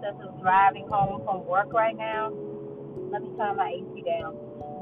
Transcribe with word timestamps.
back. 0.00 0.14
I'm 0.20 0.40
driving 0.40 0.88
home 0.88 1.22
from 1.24 1.46
work 1.46 1.72
right 1.72 1.96
now. 1.96 2.32
Let 3.12 3.22
me 3.22 3.30
turn 3.36 3.56
my 3.56 3.68
AC 3.68 4.02
down. 4.02 4.36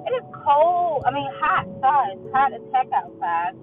It 0.07 0.13
is 0.15 0.27
cold. 0.33 1.03
I 1.07 1.11
mean, 1.11 1.29
hot. 1.43 1.67
Sorry, 1.81 2.15
it's 2.15 2.33
hot 2.33 2.53
as 2.55 2.63
heck 2.73 2.89
outside. 2.95 3.59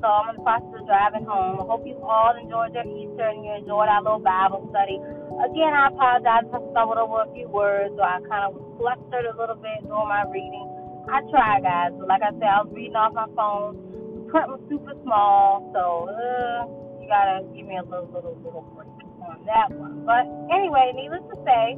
So 0.00 0.06
I'm 0.10 0.28
in 0.30 0.36
the 0.36 0.44
process 0.44 0.68
of 0.76 0.86
driving 0.86 1.24
home. 1.24 1.60
I 1.60 1.64
hope 1.64 1.86
you 1.86 1.96
all 2.04 2.36
enjoyed 2.36 2.76
your 2.76 2.84
Easter 2.84 3.24
and 3.24 3.40
you 3.40 3.52
enjoyed 3.56 3.88
our 3.88 4.02
little 4.04 4.20
Bible 4.20 4.68
study. 4.68 5.00
Again, 5.40 5.72
I 5.72 5.88
apologize 5.88 6.44
if 6.44 6.54
I 6.54 6.60
stumbled 6.76 7.00
over 7.00 7.24
a 7.24 7.28
few 7.32 7.48
words 7.48 7.96
or 7.96 8.04
I 8.04 8.20
kind 8.28 8.44
of 8.44 8.60
flustered 8.76 9.24
a 9.24 9.34
little 9.34 9.56
bit 9.56 9.80
during 9.88 10.10
my 10.10 10.28
reading. 10.28 10.68
I 11.08 11.24
try, 11.32 11.60
guys, 11.60 11.96
but 11.96 12.08
like 12.08 12.20
I 12.20 12.32
said, 12.36 12.48
I 12.48 12.60
was 12.64 12.72
reading 12.72 12.96
off 12.96 13.16
my 13.16 13.28
phone. 13.32 13.80
The 14.16 14.22
print 14.28 14.48
was 14.52 14.60
super 14.68 14.92
small, 15.04 15.68
so 15.72 16.08
uh, 16.12 16.68
you 17.00 17.08
gotta 17.08 17.44
give 17.56 17.64
me 17.64 17.76
a 17.76 17.84
little, 17.84 18.08
little, 18.12 18.36
little 18.44 18.64
break 18.76 19.03
on 19.28 19.40
that 19.46 19.68
one. 19.72 20.04
But 20.04 20.28
anyway, 20.52 20.92
needless 20.94 21.24
to 21.32 21.36
say, 21.44 21.76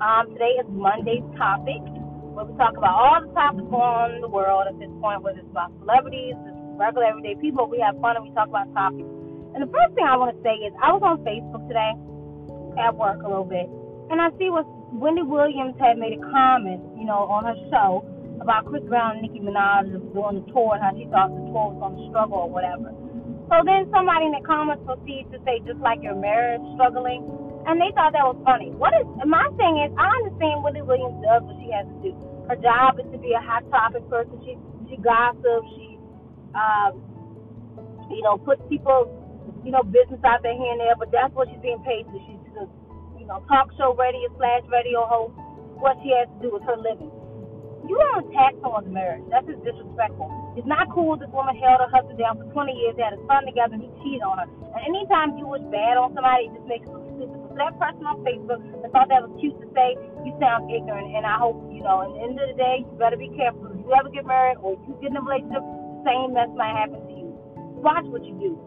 um, 0.00 0.32
today 0.32 0.56
is 0.56 0.66
Monday's 0.72 1.24
topic, 1.36 1.84
where 2.32 2.48
we 2.48 2.56
talk 2.56 2.76
about 2.76 2.96
all 2.96 3.20
the 3.20 3.32
topics 3.36 3.68
on 3.68 4.24
the 4.24 4.32
world 4.32 4.64
at 4.64 4.76
this 4.80 4.88
point, 5.00 5.20
whether 5.20 5.44
it's 5.44 5.52
about 5.52 5.72
celebrities, 5.84 6.34
regular 6.80 7.12
everyday 7.12 7.36
people. 7.36 7.68
We 7.68 7.84
have 7.84 8.00
fun 8.00 8.16
and 8.16 8.24
we 8.24 8.32
talk 8.32 8.48
about 8.48 8.72
topics. 8.72 9.12
And 9.52 9.60
the 9.60 9.68
first 9.68 9.92
thing 9.92 10.08
I 10.08 10.16
want 10.16 10.32
to 10.32 10.40
say 10.40 10.56
is 10.64 10.72
I 10.80 10.94
was 10.96 11.04
on 11.04 11.20
Facebook 11.20 11.68
today 11.68 11.92
at 12.80 12.96
work 12.96 13.20
a 13.20 13.28
little 13.28 13.44
bit, 13.44 13.68
and 14.08 14.22
I 14.22 14.32
see 14.40 14.48
what 14.48 14.64
Wendy 14.96 15.22
Williams 15.22 15.76
had 15.76 15.98
made 15.98 16.16
a 16.16 16.22
comment, 16.32 16.80
you 16.96 17.04
know, 17.04 17.28
on 17.28 17.44
her 17.44 17.58
show 17.68 18.02
about 18.40 18.64
Chris 18.64 18.82
Brown 18.88 19.20
and 19.20 19.22
Nicki 19.22 19.40
Minaj 19.44 19.92
doing 19.92 20.40
the 20.40 20.44
tour 20.50 20.74
and 20.74 20.82
how 20.82 20.96
she 20.96 21.04
thought 21.12 21.28
the 21.28 21.44
tour 21.52 21.70
was 21.70 21.78
going 21.78 21.94
to 22.00 22.08
struggle 22.08 22.48
or 22.48 22.50
whatever. 22.50 22.88
So 23.50 23.60
then 23.66 23.90
somebody 23.90 24.30
in 24.30 24.34
the 24.38 24.44
comments 24.46 24.86
proceeds 24.86 25.26
to 25.34 25.42
say, 25.42 25.58
just 25.66 25.82
like 25.82 26.00
your 26.06 26.14
marriage 26.14 26.62
struggling, 26.78 27.26
and 27.66 27.82
they 27.82 27.90
thought 27.98 28.14
that 28.14 28.24
was 28.24 28.38
funny. 28.46 28.70
What 28.72 28.94
is 28.94 29.04
my 29.26 29.50
thing 29.58 29.82
is, 29.82 29.90
I 29.98 30.08
understand 30.22 30.62
Wendy 30.62 30.80
Williams 30.86 31.18
does 31.20 31.42
what 31.44 31.58
she 31.58 31.68
has 31.74 31.84
to 31.84 31.98
do. 32.00 32.12
Her 32.48 32.56
job 32.56 33.02
is 33.02 33.08
to 33.12 33.18
be 33.18 33.34
a 33.34 33.42
hot 33.42 33.66
topic 33.74 34.06
person. 34.08 34.38
She 34.46 34.54
she 34.88 34.96
gossips. 35.02 35.66
She, 35.76 35.98
um, 36.54 37.02
you 38.10 38.22
know, 38.22 38.38
puts 38.38 38.62
people, 38.70 39.10
you 39.66 39.70
know, 39.74 39.82
business 39.82 40.22
out 40.24 40.42
there 40.42 40.54
here 40.54 40.72
and 40.72 40.80
there. 40.80 40.96
But 40.98 41.10
that's 41.10 41.34
what 41.34 41.50
she's 41.50 41.62
being 41.62 41.82
paid 41.84 42.06
to. 42.06 42.16
She's 42.26 42.54
a 42.58 42.66
you 43.18 43.26
know, 43.26 43.42
talk 43.50 43.70
show 43.76 43.94
radio 43.94 44.30
slash 44.38 44.62
radio 44.70 45.06
host, 45.06 45.34
what 45.78 45.98
she 46.02 46.10
has 46.16 46.30
to 46.30 46.38
do 46.42 46.50
with 46.54 46.62
her 46.64 46.78
living. 46.78 47.10
You 47.88 47.98
don't 47.98 48.30
attack 48.30 48.54
someone's 48.62 48.88
marriage. 48.90 49.24
That's 49.30 49.46
just 49.46 49.62
disrespectful. 49.64 50.30
It's 50.58 50.66
not 50.66 50.90
cool 50.90 51.14
this 51.14 51.30
woman 51.30 51.54
held 51.54 51.78
her 51.78 51.90
husband 51.90 52.18
down 52.18 52.38
for 52.38 52.46
20 52.50 52.74
years, 52.74 52.98
they 52.98 53.06
had 53.06 53.14
a 53.14 53.22
son 53.30 53.46
together, 53.46 53.78
and 53.78 53.86
he 53.86 53.90
cheated 54.02 54.26
on 54.26 54.42
her. 54.42 54.48
And 54.74 54.82
anytime 54.82 55.38
you 55.38 55.46
wish 55.46 55.62
bad 55.70 55.94
on 55.94 56.10
somebody, 56.10 56.50
it 56.50 56.58
just 56.58 56.66
makes 56.66 56.86
you 56.90 56.98
stupid. 57.14 57.38
So 57.50 57.54
that 57.54 57.78
person 57.78 58.02
on 58.02 58.18
Facebook 58.26 58.58
that 58.82 58.90
thought 58.90 59.08
that 59.14 59.22
was 59.22 59.32
cute 59.38 59.54
to 59.62 59.68
say, 59.70 59.94
you 60.26 60.34
sound 60.42 60.66
ignorant. 60.66 61.14
And 61.14 61.22
I 61.22 61.38
hope, 61.38 61.58
you 61.70 61.86
know, 61.86 62.02
at 62.02 62.10
the 62.14 62.20
end 62.22 62.34
of 62.38 62.50
the 62.50 62.58
day, 62.58 62.82
you 62.82 62.92
better 62.98 63.18
be 63.18 63.30
careful. 63.38 63.70
If 63.70 63.78
you 63.78 63.90
ever 63.94 64.10
get 64.10 64.26
married 64.26 64.58
or 64.58 64.74
you 64.86 64.98
get 64.98 65.14
in 65.14 65.18
a 65.18 65.22
relationship, 65.22 65.62
the 65.62 66.02
same 66.02 66.34
mess 66.34 66.50
might 66.58 66.74
happen 66.74 66.98
to 66.98 67.14
you. 67.14 67.30
Watch 67.80 68.10
what 68.10 68.26
you 68.26 68.34
do 68.38 68.58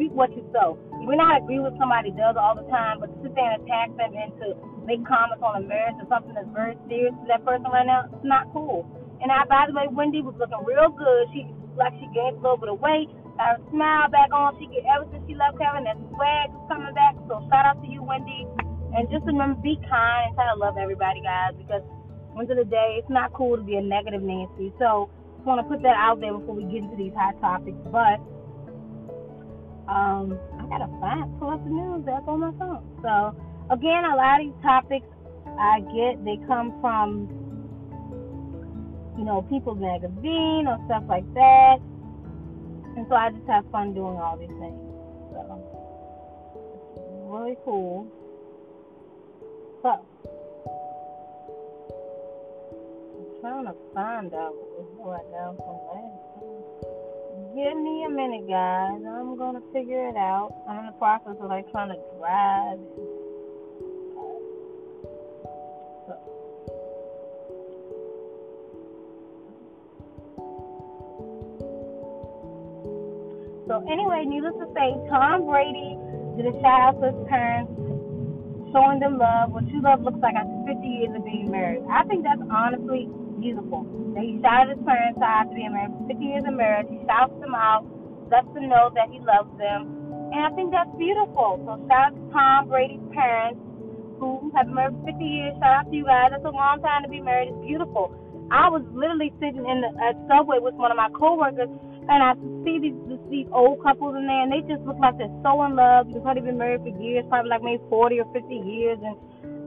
reap 0.00 0.16
what 0.16 0.32
you 0.32 0.40
sow. 0.48 0.80
You 0.96 1.04
may 1.04 1.20
not 1.20 1.44
agree 1.44 1.60
with 1.60 1.76
somebody 1.76 2.08
does 2.16 2.40
all 2.40 2.56
the 2.56 2.64
time, 2.72 3.04
but 3.04 3.12
to 3.12 3.16
sit 3.20 3.36
there 3.36 3.52
and 3.52 3.60
attack 3.60 3.92
them 4.00 4.16
and 4.16 4.32
to 4.40 4.56
make 4.88 5.04
comments 5.04 5.44
on 5.44 5.60
a 5.60 5.64
marriage 5.68 6.00
or 6.00 6.08
something 6.08 6.32
that's 6.32 6.48
very 6.56 6.72
serious 6.88 7.12
to 7.20 7.24
that 7.28 7.44
person 7.44 7.68
right 7.68 7.84
now, 7.84 8.08
it's 8.08 8.24
not 8.24 8.48
cool. 8.56 8.88
And 9.20 9.28
I, 9.28 9.44
by 9.44 9.68
the 9.68 9.74
way, 9.76 9.86
Wendy 9.92 10.24
was 10.24 10.34
looking 10.40 10.60
real 10.64 10.88
good. 10.88 11.28
She 11.32 11.44
like 11.76 11.92
she 12.00 12.08
gained 12.12 12.40
a 12.40 12.42
little 12.42 12.56
bit 12.56 12.72
of 12.72 12.80
weight. 12.80 13.08
Got 13.36 13.56
her 13.56 13.62
smile 13.70 14.08
back 14.08 14.32
on. 14.32 14.56
She 14.56 14.66
get 14.72 14.88
ever 14.88 15.04
since 15.12 15.24
she 15.28 15.36
left 15.36 15.60
Kevin, 15.60 15.84
that 15.84 16.00
swag 16.12 16.52
is 16.52 16.64
coming 16.68 16.92
back. 16.96 17.16
So 17.28 17.44
shout 17.52 17.64
out 17.68 17.78
to 17.84 17.88
you, 17.88 18.02
Wendy. 18.02 18.48
And 18.96 19.06
just 19.12 19.22
remember, 19.28 19.60
be 19.62 19.78
kind 19.86 20.28
and 20.28 20.34
try 20.34 20.50
to 20.50 20.58
love 20.58 20.74
everybody, 20.74 21.22
guys, 21.22 21.54
because 21.54 21.84
end 22.40 22.50
of 22.50 22.56
the 22.56 22.64
day, 22.64 22.96
it's 22.98 23.10
not 23.10 23.32
cool 23.32 23.56
to 23.56 23.62
be 23.62 23.76
a 23.76 23.82
negative 23.82 24.22
Nancy. 24.22 24.72
So 24.78 25.10
just 25.36 25.46
want 25.46 25.60
to 25.60 25.66
put 25.68 25.82
that 25.82 25.96
out 25.96 26.20
there 26.20 26.32
before 26.32 26.56
we 26.56 26.64
get 26.64 26.82
into 26.82 26.96
these 26.96 27.12
hot 27.14 27.38
topics. 27.40 27.78
But 27.92 28.18
um, 29.90 30.38
I 30.56 30.64
gotta 30.68 30.88
find 31.00 31.26
pull 31.38 31.50
up 31.50 31.62
the 31.64 31.70
news 31.70 32.06
app 32.08 32.28
on 32.28 32.40
my 32.40 32.52
phone. 32.58 32.84
So 33.02 33.36
again, 33.72 34.04
a 34.04 34.16
lot 34.16 34.40
of 34.40 34.46
these 34.46 34.62
topics 34.62 35.06
I 35.58 35.80
get 35.92 36.24
they 36.24 36.38
come 36.46 36.78
from 36.80 37.39
you 39.16 39.24
know 39.24 39.42
People's 39.42 39.78
Magazine 39.80 40.66
or 40.66 40.78
stuff 40.86 41.04
like 41.08 41.26
that, 41.34 41.78
and 42.96 43.06
so 43.08 43.14
I 43.14 43.30
just 43.30 43.46
have 43.46 43.64
fun 43.70 43.94
doing 43.94 44.16
all 44.16 44.36
these 44.36 44.48
things. 44.48 44.80
So 45.32 45.40
really 47.30 47.56
cool. 47.64 48.06
So 49.82 49.88
I'm 53.16 53.40
trying 53.40 53.64
to 53.66 53.74
find 53.94 54.34
out 54.34 54.54
what 54.98 55.24
now 55.32 55.54
from 55.56 55.78
last 55.88 56.30
give 57.54 57.76
me 57.76 58.04
a 58.04 58.10
minute, 58.10 58.48
guys. 58.48 59.00
I'm 59.04 59.36
gonna 59.36 59.62
figure 59.72 60.08
it 60.08 60.16
out. 60.16 60.54
I'm 60.68 60.80
in 60.80 60.86
the 60.86 60.92
process 60.92 61.36
of 61.40 61.48
like 61.48 61.70
trying 61.70 61.88
to 61.88 61.98
drive. 62.18 62.78
Anyway, 73.88 74.24
needless 74.26 74.56
to 74.60 74.68
say, 74.76 74.92
Tom 75.08 75.46
Brady 75.46 75.96
did 76.36 76.50
a 76.50 76.54
shout 76.60 76.80
out 76.80 76.94
to 77.00 77.12
his 77.12 77.20
parents, 77.28 77.72
showing 78.72 79.00
them 79.00 79.18
love. 79.18 79.52
What 79.52 79.68
true 79.70 79.80
love 79.80 80.02
looks 80.02 80.20
like 80.20 80.34
after 80.34 80.56
50 80.66 80.82
years 80.84 81.12
of 81.16 81.24
being 81.24 81.50
married. 81.50 81.82
I 81.88 82.04
think 82.04 82.24
that's 82.24 82.42
honestly 82.50 83.08
beautiful. 83.40 83.88
And 84.16 84.20
he 84.20 84.38
shouted 84.44 84.76
his 84.76 84.82
parents 84.84 85.20
out 85.22 85.48
to 85.48 85.54
be 85.56 85.64
married 85.68 85.96
for 85.96 86.12
50 86.12 86.24
years 86.24 86.44
of 86.46 86.54
marriage. 86.54 86.88
He 86.90 87.00
shouts 87.08 87.34
them 87.40 87.56
out, 87.56 87.88
lets 88.28 88.48
them 88.52 88.68
know 88.68 88.92
that 88.94 89.08
he 89.08 89.18
loves 89.24 89.50
them. 89.56 90.00
And 90.30 90.40
I 90.46 90.50
think 90.54 90.70
that's 90.70 90.92
beautiful. 90.94 91.58
So 91.66 91.80
shout 91.88 92.12
out 92.12 92.14
to 92.14 92.22
Tom 92.30 92.68
Brady's 92.70 93.02
parents 93.10 93.58
who 94.20 94.52
have 94.54 94.68
been 94.68 94.76
married 94.76 94.94
for 95.02 95.10
50 95.10 95.24
years. 95.24 95.52
Shout 95.58 95.82
out 95.82 95.86
to 95.90 95.96
you 95.96 96.04
guys. 96.04 96.30
That's 96.30 96.44
a 96.46 96.54
long 96.54 96.78
time 96.84 97.02
to 97.02 97.10
be 97.10 97.18
married. 97.18 97.50
It's 97.50 97.64
beautiful. 97.66 98.14
I 98.52 98.68
was 98.68 98.82
literally 98.92 99.32
sitting 99.40 99.62
in 99.62 99.80
the 99.80 99.90
at 100.02 100.18
Subway 100.26 100.58
with 100.58 100.74
one 100.74 100.90
of 100.90 100.98
my 100.98 101.08
coworkers, 101.14 101.70
and 102.10 102.20
I 102.26 102.34
see 102.66 102.82
these 102.82 102.98
these 103.30 103.46
old 103.54 103.78
couples 103.86 104.18
in 104.18 104.26
there, 104.26 104.42
and 104.42 104.50
they 104.50 104.66
just 104.66 104.82
look 104.82 104.98
like 104.98 105.16
they're 105.16 105.30
so 105.46 105.62
in 105.62 105.78
love. 105.78 106.10
They've 106.10 106.42
been 106.42 106.58
married 106.58 106.82
for 106.82 106.90
years, 106.98 107.24
probably 107.30 107.50
like 107.50 107.62
maybe 107.62 107.82
40 107.88 108.18
or 108.18 108.28
50 108.34 108.50
years, 108.50 108.98
and 108.98 109.14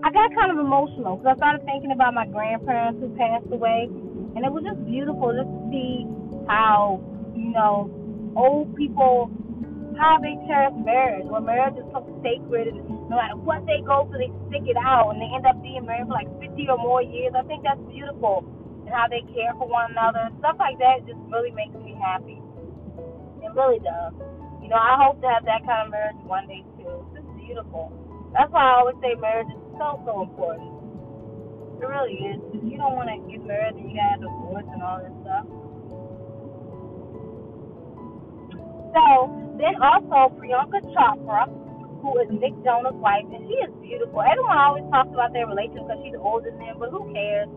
I 0.04 0.12
got 0.12 0.36
kind 0.36 0.52
of 0.52 0.60
emotional 0.60 1.16
because 1.16 1.34
I 1.34 1.40
started 1.40 1.64
thinking 1.64 1.96
about 1.96 2.14
my 2.14 2.28
grandparents 2.28 3.00
who 3.00 3.16
passed 3.16 3.48
away, 3.48 3.88
and 4.36 4.44
it 4.44 4.52
was 4.52 4.68
just 4.68 4.84
beautiful 4.84 5.32
just 5.32 5.48
to 5.48 5.60
see 5.72 6.04
how 6.52 7.00
you 7.32 7.56
know 7.56 7.88
old 8.36 8.76
people 8.76 9.32
how 9.96 10.20
they 10.20 10.36
cherish 10.44 10.76
marriage. 10.84 11.24
When 11.32 11.46
marriage 11.46 11.80
is 11.80 11.88
so 11.96 12.04
sacred, 12.20 12.68
and 12.76 12.84
no 13.08 13.16
matter 13.16 13.40
what 13.40 13.64
they 13.66 13.80
go 13.88 14.04
through, 14.12 14.20
they 14.20 14.32
stick 14.52 14.68
it 14.68 14.76
out, 14.76 15.16
and 15.16 15.22
they 15.24 15.30
end 15.32 15.48
up 15.48 15.62
being 15.64 15.86
married 15.86 16.12
for 16.12 16.18
like 16.20 16.28
50 16.44 16.68
or 16.68 16.78
more 16.78 17.02
years. 17.02 17.32
I 17.38 17.48
think 17.48 17.64
that's 17.64 17.80
beautiful, 17.88 18.44
how 18.90 19.08
they 19.08 19.22
care 19.34 19.54
for 19.56 19.68
one 19.68 19.92
another. 19.92 20.32
Stuff 20.40 20.58
like 20.60 20.80
that 20.80 21.06
just 21.08 21.20
really 21.32 21.52
makes 21.52 21.76
me 21.76 21.96
happy. 21.96 22.42
It 23.44 23.52
really 23.56 23.80
does. 23.80 24.14
You 24.64 24.72
know, 24.72 24.80
I 24.80 24.96
hope 24.96 25.20
to 25.22 25.28
have 25.28 25.44
that 25.46 25.68
kind 25.68 25.88
of 25.88 25.92
marriage 25.92 26.20
one 26.24 26.48
day 26.48 26.64
too. 26.80 27.04
It's 27.16 27.24
just 27.24 27.30
beautiful. 27.36 27.92
That's 28.32 28.50
why 28.52 28.64
I 28.64 28.80
always 28.80 28.96
say 29.04 29.14
marriage 29.20 29.52
is 29.52 29.62
so, 29.78 30.00
so 30.08 30.24
important. 30.24 30.72
It 31.78 31.86
really 31.86 32.16
is. 32.32 32.40
If 32.56 32.64
you 32.64 32.80
don't 32.80 32.96
want 32.96 33.12
to 33.12 33.20
get 33.28 33.44
married 33.44 33.76
and 33.76 33.92
you 33.92 34.00
got 34.00 34.18
a 34.18 34.24
divorce 34.24 34.68
and 34.72 34.82
all 34.82 35.04
this 35.04 35.14
stuff. 35.22 35.46
So, 38.96 39.04
then 39.60 39.76
also 39.84 40.32
Priyanka 40.38 40.80
Chopra, 40.96 41.50
who 42.00 42.20
is 42.22 42.30
Nick 42.32 42.56
Jonas' 42.64 42.96
wife, 43.04 43.26
and 43.32 43.44
she 43.50 43.58
is 43.60 43.72
beautiful. 43.82 44.22
Everyone 44.22 44.58
always 44.58 44.86
talks 44.92 45.12
about 45.12 45.34
their 45.34 45.48
relationship 45.48 45.88
because 45.88 46.02
she's 46.06 46.16
older 46.16 46.52
than 46.52 46.62
him, 46.62 46.78
but 46.80 46.90
who 46.90 47.12
cares? 47.12 47.50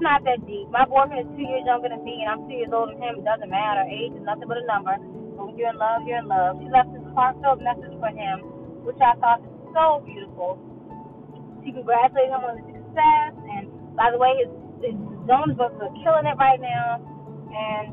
It's 0.00 0.08
not 0.08 0.24
that 0.24 0.40
deep. 0.48 0.64
My 0.72 0.88
boyfriend 0.88 1.28
is 1.28 1.30
two 1.36 1.44
years 1.44 1.68
younger 1.68 1.92
than 1.92 2.00
me, 2.08 2.24
and 2.24 2.32
I'm 2.32 2.48
two 2.48 2.56
years 2.56 2.72
older 2.72 2.96
than 2.96 3.04
him. 3.04 3.14
It 3.20 3.28
doesn't 3.28 3.52
matter. 3.52 3.84
Age 3.84 4.16
is 4.16 4.24
nothing 4.24 4.48
but 4.48 4.56
a 4.56 4.64
number. 4.64 4.96
But 4.96 5.52
when 5.52 5.60
you're 5.60 5.68
in 5.68 5.76
love, 5.76 6.08
you're 6.08 6.24
in 6.24 6.28
love. 6.32 6.56
She 6.56 6.72
left 6.72 6.88
this 6.96 7.04
heartfelt 7.12 7.60
message 7.60 7.92
for 8.00 8.08
him, 8.08 8.40
which 8.88 8.96
I 8.96 9.12
thought 9.20 9.44
is 9.44 9.52
so 9.76 10.00
beautiful. 10.08 10.56
She 11.60 11.76
congratulated 11.76 12.32
him 12.32 12.40
on 12.48 12.64
his 12.64 12.80
success, 12.80 13.36
and 13.44 13.68
by 13.92 14.08
the 14.08 14.16
way, 14.16 14.40
his, 14.40 14.48
his 14.88 14.96
Jonas 15.28 15.52
brothers 15.60 15.84
are 15.84 15.92
killing 16.00 16.24
it 16.24 16.36
right 16.40 16.60
now, 16.64 17.04
and 17.52 17.92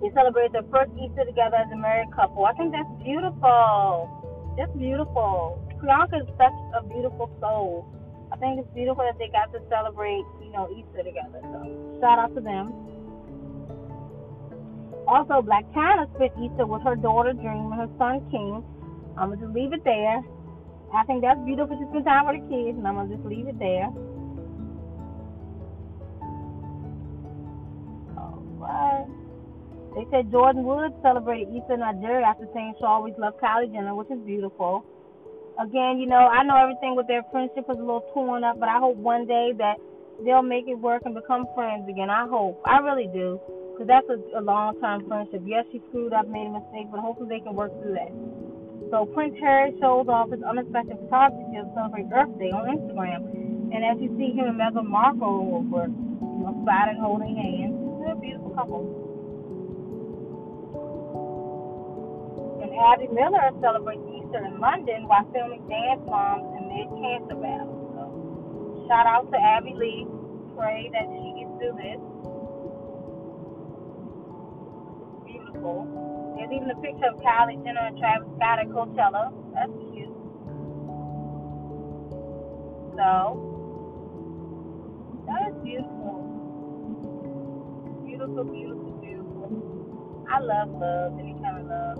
they 0.00 0.08
celebrated 0.16 0.56
their 0.56 0.64
first 0.72 0.96
Easter 0.96 1.28
together 1.28 1.60
as 1.60 1.68
a 1.68 1.76
married 1.76 2.08
couple. 2.16 2.48
I 2.48 2.56
think 2.56 2.72
that's 2.72 2.88
beautiful. 3.04 4.08
Just 4.56 4.72
beautiful. 4.80 5.60
Priyanka 5.76 6.24
is 6.24 6.28
such 6.40 6.56
a 6.72 6.80
beautiful 6.88 7.28
soul. 7.36 7.84
I 8.32 8.36
think 8.40 8.62
it's 8.62 8.72
beautiful 8.72 9.02
that 9.04 9.18
they 9.18 9.28
got 9.28 9.50
to 9.52 9.60
celebrate, 9.68 10.22
you 10.50 10.56
know, 10.58 10.66
Easter 10.74 11.06
together. 11.06 11.38
So 11.46 11.98
shout 12.02 12.18
out 12.18 12.34
to 12.34 12.40
them. 12.42 12.74
Also, 15.06 15.42
Blac 15.46 15.62
Chyna 15.70 16.10
spent 16.18 16.32
Easter 16.42 16.66
with 16.66 16.82
her 16.82 16.96
daughter 16.96 17.32
Dream 17.32 17.70
and 17.70 17.74
her 17.74 17.90
son 17.98 18.18
King 18.30 18.64
I'm 19.16 19.30
gonna 19.30 19.40
just 19.40 19.54
leave 19.54 19.72
it 19.72 19.84
there. 19.84 20.22
I 20.94 21.04
think 21.04 21.22
that's 21.22 21.38
beautiful 21.44 21.78
to 21.78 21.86
spend 21.90 22.04
time 22.04 22.26
with 22.26 22.42
the 22.42 22.46
kids, 22.50 22.78
and 22.78 22.86
I'm 22.86 22.94
gonna 22.94 23.14
just 23.14 23.26
leave 23.26 23.46
it 23.46 23.58
there. 23.58 23.90
They 29.94 30.06
said 30.10 30.30
Jordyn 30.30 30.62
Woods 30.62 30.94
celebrated 31.02 31.50
Easter 31.50 31.74
in 31.74 31.80
Nigeria 31.80 32.24
after 32.24 32.46
saying 32.54 32.74
she 32.78 32.84
always 32.84 33.12
loved 33.18 33.38
Kylie 33.42 33.72
Jenner, 33.72 33.94
which 33.94 34.08
is 34.08 34.20
beautiful. 34.24 34.84
Again, 35.58 35.98
you 35.98 36.06
know, 36.06 36.30
I 36.30 36.44
know 36.44 36.56
everything 36.56 36.94
with 36.94 37.08
their 37.08 37.22
friendship 37.32 37.66
was 37.66 37.76
a 37.76 37.82
little 37.82 38.06
torn 38.14 38.44
up, 38.44 38.60
but 38.60 38.68
I 38.68 38.78
hope 38.78 38.96
one 38.96 39.26
day 39.26 39.52
that 39.58 39.76
they'll 40.24 40.42
make 40.42 40.68
it 40.68 40.78
work 40.78 41.02
and 41.04 41.14
become 41.14 41.46
friends 41.54 41.88
again. 41.88 42.10
I 42.10 42.26
hope. 42.28 42.60
I 42.64 42.78
really 42.78 43.08
do. 43.12 43.40
Because 43.72 43.88
that's 43.88 44.08
a, 44.12 44.40
a 44.40 44.42
long 44.42 44.78
term 44.80 45.08
friendship. 45.08 45.42
Yes, 45.46 45.64
she 45.72 45.80
screwed 45.88 46.12
up, 46.12 46.28
made 46.28 46.46
a 46.46 46.52
mistake, 46.52 46.92
but 46.92 47.00
hopefully 47.00 47.28
they 47.28 47.40
can 47.40 47.54
work 47.54 47.72
through 47.80 47.94
that. 47.94 48.12
So 48.90 49.06
Prince 49.14 49.38
Harry 49.40 49.72
shows 49.80 50.10
off 50.10 50.30
his 50.30 50.42
unexpected 50.42 50.98
photography 51.06 51.46
to 51.56 51.64
celebrate 51.78 52.10
Earth 52.12 52.34
Day 52.42 52.50
on 52.50 52.66
Instagram. 52.68 53.22
And 53.72 53.86
as 53.86 54.02
you 54.02 54.10
see 54.18 54.34
him 54.34 54.50
and 54.50 54.58
Meghan 54.58 54.84
Markle 54.84 55.62
were, 55.70 55.86
you 55.86 56.42
know, 56.42 56.58
spotted 56.66 56.98
holding 56.98 57.38
hands. 57.38 57.78
They're 58.02 58.12
a 58.12 58.20
beautiful 58.20 58.50
couple. 58.50 58.82
And 62.60 62.74
Abby 62.74 63.08
Miller 63.14 63.48
celebrates 63.62 64.02
Easter 64.10 64.44
in 64.44 64.58
London 64.58 65.06
while 65.06 65.24
filming 65.32 65.62
Dance 65.70 66.02
Moms 66.04 66.50
amid 66.58 66.90
cancer 67.00 67.38
battle. 67.38 67.79
Shout 68.90 69.06
out 69.06 69.30
to 69.30 69.38
Abby 69.38 69.72
Lee. 69.78 70.04
Pray 70.58 70.90
that 70.90 71.06
she 71.14 71.30
gets 71.38 71.54
through 71.62 71.78
this. 71.78 72.02
Beautiful. 75.30 75.86
There's 76.34 76.50
even 76.50 76.66
a 76.74 76.78
picture 76.82 77.06
of 77.06 77.22
Kylie 77.22 77.62
Jenner 77.62 77.86
and 77.86 77.96
Travis 78.02 78.26
Scott 78.34 78.58
at 78.58 78.66
Coachella. 78.74 79.30
That's 79.54 79.70
cute. 79.94 80.10
So, 82.98 83.38
that 85.30 85.54
is 85.54 85.54
beautiful. 85.62 86.26
Beautiful, 88.02 88.42
beautiful, 88.42 88.90
beautiful. 88.98 90.26
I 90.26 90.40
love 90.42 90.70
love, 90.82 91.14
any 91.20 91.38
kind 91.38 91.62
of 91.62 91.66
love. 91.70 91.98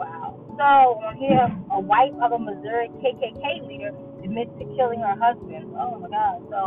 Wow. 0.00 0.40
So, 0.56 0.64
on 1.04 1.16
here, 1.20 1.44
a 1.72 1.78
wife 1.78 2.16
of 2.24 2.32
a 2.32 2.38
Missouri 2.38 2.88
KKK 3.04 3.68
leader 3.68 3.92
admits 4.26 4.50
to 4.58 4.66
killing 4.74 4.98
her 4.98 5.14
husband. 5.14 5.70
Oh 5.78 6.02
my 6.02 6.10
God. 6.10 6.42
So, 6.50 6.60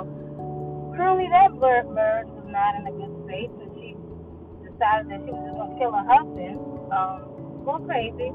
currently 0.96 1.28
that 1.28 1.52
marriage 1.60 2.32
was 2.32 2.48
not 2.48 2.80
in 2.80 2.88
a 2.88 2.94
good 2.96 3.12
space 3.28 3.52
and 3.60 3.72
she 3.76 4.00
decided 4.64 5.12
that 5.12 5.20
she 5.28 5.32
was 5.36 5.44
just 5.44 5.60
gonna 5.60 5.76
kill 5.76 5.92
her 5.92 6.08
husband. 6.08 6.56
Um, 6.96 7.16
go 7.68 7.84
crazy. 7.84 8.32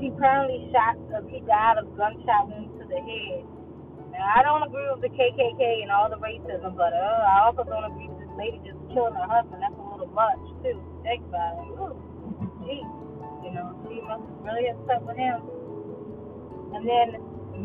She 0.00 0.12
apparently 0.12 0.64
shot. 0.72 0.96
Uh, 1.12 1.24
he 1.28 1.44
died 1.44 1.76
of 1.76 1.92
gunshot 1.96 2.48
wounds 2.48 2.72
to 2.80 2.84
the 2.88 3.00
head. 3.00 3.44
Now 4.16 4.24
I 4.32 4.40
don't 4.40 4.64
agree 4.64 4.88
with 4.92 5.04
the 5.04 5.12
KKK 5.12 5.84
and 5.84 5.92
all 5.92 6.08
the 6.08 6.20
racism, 6.20 6.72
but 6.72 6.96
uh, 6.96 7.20
I 7.28 7.44
also 7.44 7.68
don't 7.68 7.84
agree 7.84 8.08
with 8.08 8.24
this 8.24 8.32
lady 8.36 8.60
just 8.64 8.80
killing 8.96 9.12
her 9.12 9.28
husband. 9.28 9.60
That's 9.60 9.76
a 9.76 9.84
little 9.92 10.08
much 10.16 10.40
too. 10.64 10.80
Think 11.04 11.20
about 11.28 11.60
it. 11.60 11.68
Ooh, 11.76 11.96
gee, 12.64 12.84
you 13.44 13.52
know, 13.52 13.76
she 13.84 14.00
must 14.04 14.24
be 14.24 14.36
really 14.40 14.68
upset 14.72 15.04
with 15.04 15.16
him. 15.20 15.55
And 16.74 16.82
then 16.86 17.08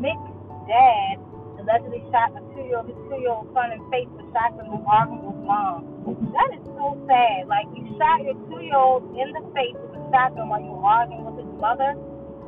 Mick's 0.01 0.31
dad 0.68 1.18
allegedly 1.62 2.01
shot 2.09 2.33
a 2.33 2.42
two-year-old, 2.53 2.89
his 2.89 2.98
two-year-old 3.09 3.50
son 3.53 3.71
in 3.74 3.80
the 3.81 3.89
face 3.94 4.09
for 4.18 4.25
shotgun 4.33 4.69
when 4.69 4.83
arguing 4.89 5.25
with 5.25 5.42
mom. 5.45 5.86
That 6.33 6.50
is 6.57 6.63
so 6.74 6.98
sad. 7.06 7.45
Like 7.48 7.69
you 7.77 7.86
shot 8.01 8.25
your 8.25 8.38
two-year-old 8.50 9.13
in 9.13 9.30
the 9.33 9.44
face 9.53 9.77
with 9.77 9.94
a 9.98 10.01
shotgun 10.09 10.50
while 10.50 10.62
you 10.62 10.74
were 10.74 10.86
arguing 10.86 11.25
with 11.30 11.38
his 11.45 11.53
mother. 11.62 11.94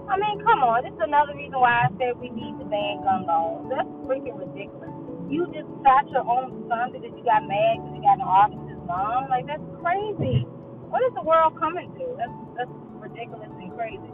I 0.10 0.20
mean, 0.20 0.42
come 0.44 0.66
on. 0.66 0.84
This 0.84 0.94
is 0.94 1.04
another 1.04 1.36
reason 1.38 1.60
why 1.62 1.88
I 1.88 1.90
said 1.96 2.20
we 2.20 2.28
need 2.34 2.58
to 2.60 2.66
ban 2.68 3.06
gun 3.06 3.24
laws. 3.30 3.70
That's 3.72 3.88
freaking 4.10 4.36
ridiculous. 4.36 4.92
You 5.32 5.48
just 5.56 5.70
shot 5.86 6.10
your 6.12 6.28
own 6.28 6.66
son 6.68 6.92
because 6.92 7.14
you 7.16 7.24
got 7.24 7.48
mad 7.48 7.80
because 7.80 7.94
he 7.96 8.02
got 8.04 8.20
an 8.20 8.28
argument 8.28 8.68
with 8.68 8.76
his 8.78 8.84
mom. 8.86 9.32
Like 9.32 9.48
that's 9.48 9.64
crazy. 9.80 10.44
What 10.92 11.02
is 11.08 11.14
the 11.16 11.24
world 11.24 11.56
coming 11.58 11.90
to? 11.98 12.06
That's 12.20 12.38
that's 12.60 12.76
ridiculous 13.00 13.50
and 13.50 13.72
crazy. 13.74 14.12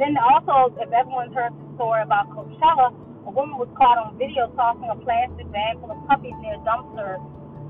Then 0.00 0.16
also, 0.16 0.72
if 0.80 0.88
everyone's 0.96 1.36
heard 1.36 1.52
the 1.52 1.66
story 1.76 2.00
about 2.00 2.32
Coachella, 2.32 2.88
a 3.28 3.30
woman 3.36 3.60
was 3.60 3.68
caught 3.76 4.00
on 4.00 4.16
video 4.16 4.48
tossing 4.56 4.88
a 4.88 4.96
plastic 4.96 5.44
bag 5.52 5.76
full 5.76 5.92
of 5.92 6.00
puppies 6.08 6.32
near 6.40 6.56
a 6.56 6.62
dumpster. 6.64 7.20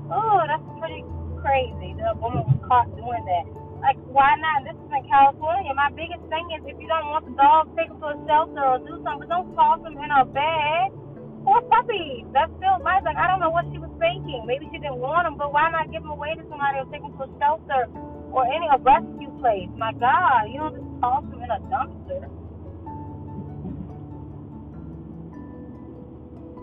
Oh, 0.07 0.39
that's 0.47 0.63
pretty 0.79 1.03
crazy. 1.43 1.91
The 1.99 2.15
woman 2.23 2.47
was 2.47 2.55
caught 2.71 2.87
doing 2.95 3.19
that. 3.27 3.45
Like, 3.83 3.99
why 4.15 4.39
not? 4.39 4.63
This 4.63 4.79
is 4.79 4.89
in 4.95 5.03
California. 5.11 5.75
My 5.75 5.91
biggest 5.91 6.23
thing 6.31 6.47
is 6.55 6.63
if 6.71 6.79
you 6.79 6.87
don't 6.87 7.11
want 7.11 7.27
the 7.27 7.35
dog, 7.35 7.67
take 7.75 7.91
them 7.91 7.99
to 7.99 8.15
a 8.15 8.17
shelter 8.23 8.63
or 8.63 8.79
do 8.79 8.95
something. 9.03 9.27
But 9.27 9.29
Don't 9.33 9.51
toss 9.51 9.83
them 9.83 9.99
in 9.99 10.07
a 10.07 10.23
bag. 10.23 10.95
Poor 11.43 11.59
puppies. 11.67 12.31
That's 12.31 12.53
still 12.63 12.79
life. 12.79 13.03
Like, 13.03 13.19
I 13.19 13.27
don't 13.27 13.43
know 13.43 13.51
what 13.51 13.67
she 13.75 13.81
was 13.81 13.91
thinking. 13.99 14.47
Maybe 14.47 14.71
she 14.71 14.79
didn't 14.79 15.03
want 15.03 15.27
them, 15.27 15.35
but 15.35 15.51
why 15.51 15.67
not 15.67 15.91
give 15.91 16.07
them 16.07 16.15
away 16.15 16.31
to 16.39 16.47
somebody 16.47 16.79
or 16.79 16.87
take 16.95 17.03
them 17.03 17.11
to 17.19 17.27
a 17.27 17.31
shelter 17.43 17.91
or 18.31 18.47
any 18.47 18.71
a 18.71 18.79
rescue 18.79 19.33
place? 19.43 19.67
My 19.75 19.91
God, 19.99 20.47
you 20.47 20.63
don't 20.63 20.79
just 20.79 20.90
them 21.01 21.41
in 21.41 21.49
a 21.49 21.59
dumpster. 21.65 22.29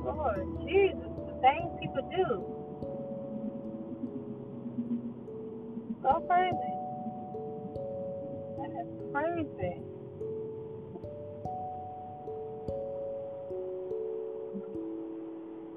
Lord 0.05 0.47
Jesus, 0.65 1.11
the 1.27 1.35
things 1.43 1.71
people 1.81 2.05
do. 2.15 2.29
So 6.03 6.11
crazy. 6.29 6.73
That 8.59 8.71
is 8.79 8.91
crazy. 9.13 9.75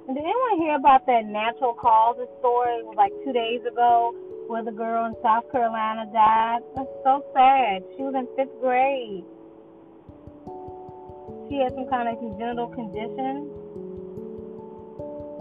Did 0.07 0.17
anyone 0.17 0.57
hear 0.57 0.75
about 0.75 1.05
that 1.07 1.25
natural 1.25 1.73
causes 1.73 2.27
story? 2.39 2.79
It 2.79 2.85
was 2.85 2.95
like 2.97 3.13
two 3.23 3.33
days 3.33 3.61
ago 3.65 4.13
where 4.51 4.63
the 4.63 4.75
girl 4.75 5.07
in 5.07 5.15
South 5.23 5.47
Carolina 5.51 6.11
died. 6.11 6.59
That's 6.75 6.91
so 7.07 7.23
sad. 7.31 7.87
She 7.95 8.03
was 8.03 8.11
in 8.11 8.27
fifth 8.35 8.51
grade. 8.59 9.23
She 11.47 11.63
had 11.63 11.71
some 11.71 11.87
kind 11.87 12.11
of 12.11 12.19
congenital 12.19 12.67
condition 12.67 13.47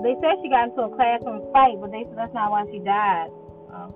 they 0.02 0.16
said 0.20 0.40
she 0.40 0.48
got 0.48 0.72
into 0.72 0.88
a 0.88 0.92
classroom 0.96 1.44
fight, 1.52 1.76
but 1.76 1.92
they 1.92 2.08
said 2.08 2.16
that's 2.16 2.32
not 2.32 2.50
why 2.50 2.64
she 2.72 2.80
died. 2.80 3.28
Oh. 3.68 3.92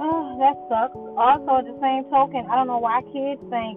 oh, 0.00 0.24
that 0.40 0.56
sucks. 0.72 0.96
Also, 0.96 1.60
at 1.60 1.68
the 1.68 1.76
same 1.76 2.08
token, 2.08 2.48
I 2.48 2.56
don't 2.56 2.66
know 2.66 2.80
why 2.80 3.04
kids 3.12 3.40
think. 3.52 3.76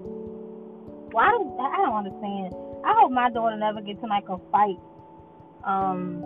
Why 1.11 1.27
I 1.27 1.77
don't 1.83 1.99
understand? 2.07 2.55
I 2.87 2.95
hope 2.95 3.11
my 3.11 3.29
daughter 3.29 3.57
never 3.57 3.81
gets 3.81 3.99
in 4.01 4.07
like 4.07 4.27
a 4.31 4.39
fight. 4.51 4.79
Um, 5.67 6.23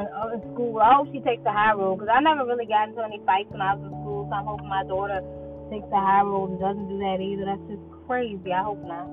in, 0.00 0.40
school. 0.52 0.80
I 0.80 0.96
hope 0.96 1.12
she 1.12 1.20
takes 1.20 1.44
the 1.44 1.52
high 1.52 1.74
road 1.74 2.00
because 2.00 2.12
I 2.12 2.20
never 2.20 2.48
really 2.48 2.66
got 2.66 2.88
into 2.88 3.04
any 3.04 3.20
fights 3.24 3.52
when 3.52 3.60
I 3.60 3.74
was 3.76 3.84
in 3.84 3.92
school. 4.00 4.26
So 4.28 4.32
I'm 4.34 4.46
hoping 4.48 4.68
my 4.68 4.84
daughter 4.84 5.20
takes 5.68 5.86
the 5.92 6.00
high 6.00 6.24
road 6.24 6.56
and 6.56 6.60
doesn't 6.60 6.88
do 6.88 6.98
that 7.04 7.22
either. 7.22 7.44
That's 7.44 7.66
just 7.70 7.84
crazy. 8.08 8.50
I 8.50 8.64
hope 8.64 8.82
not. 8.82 9.08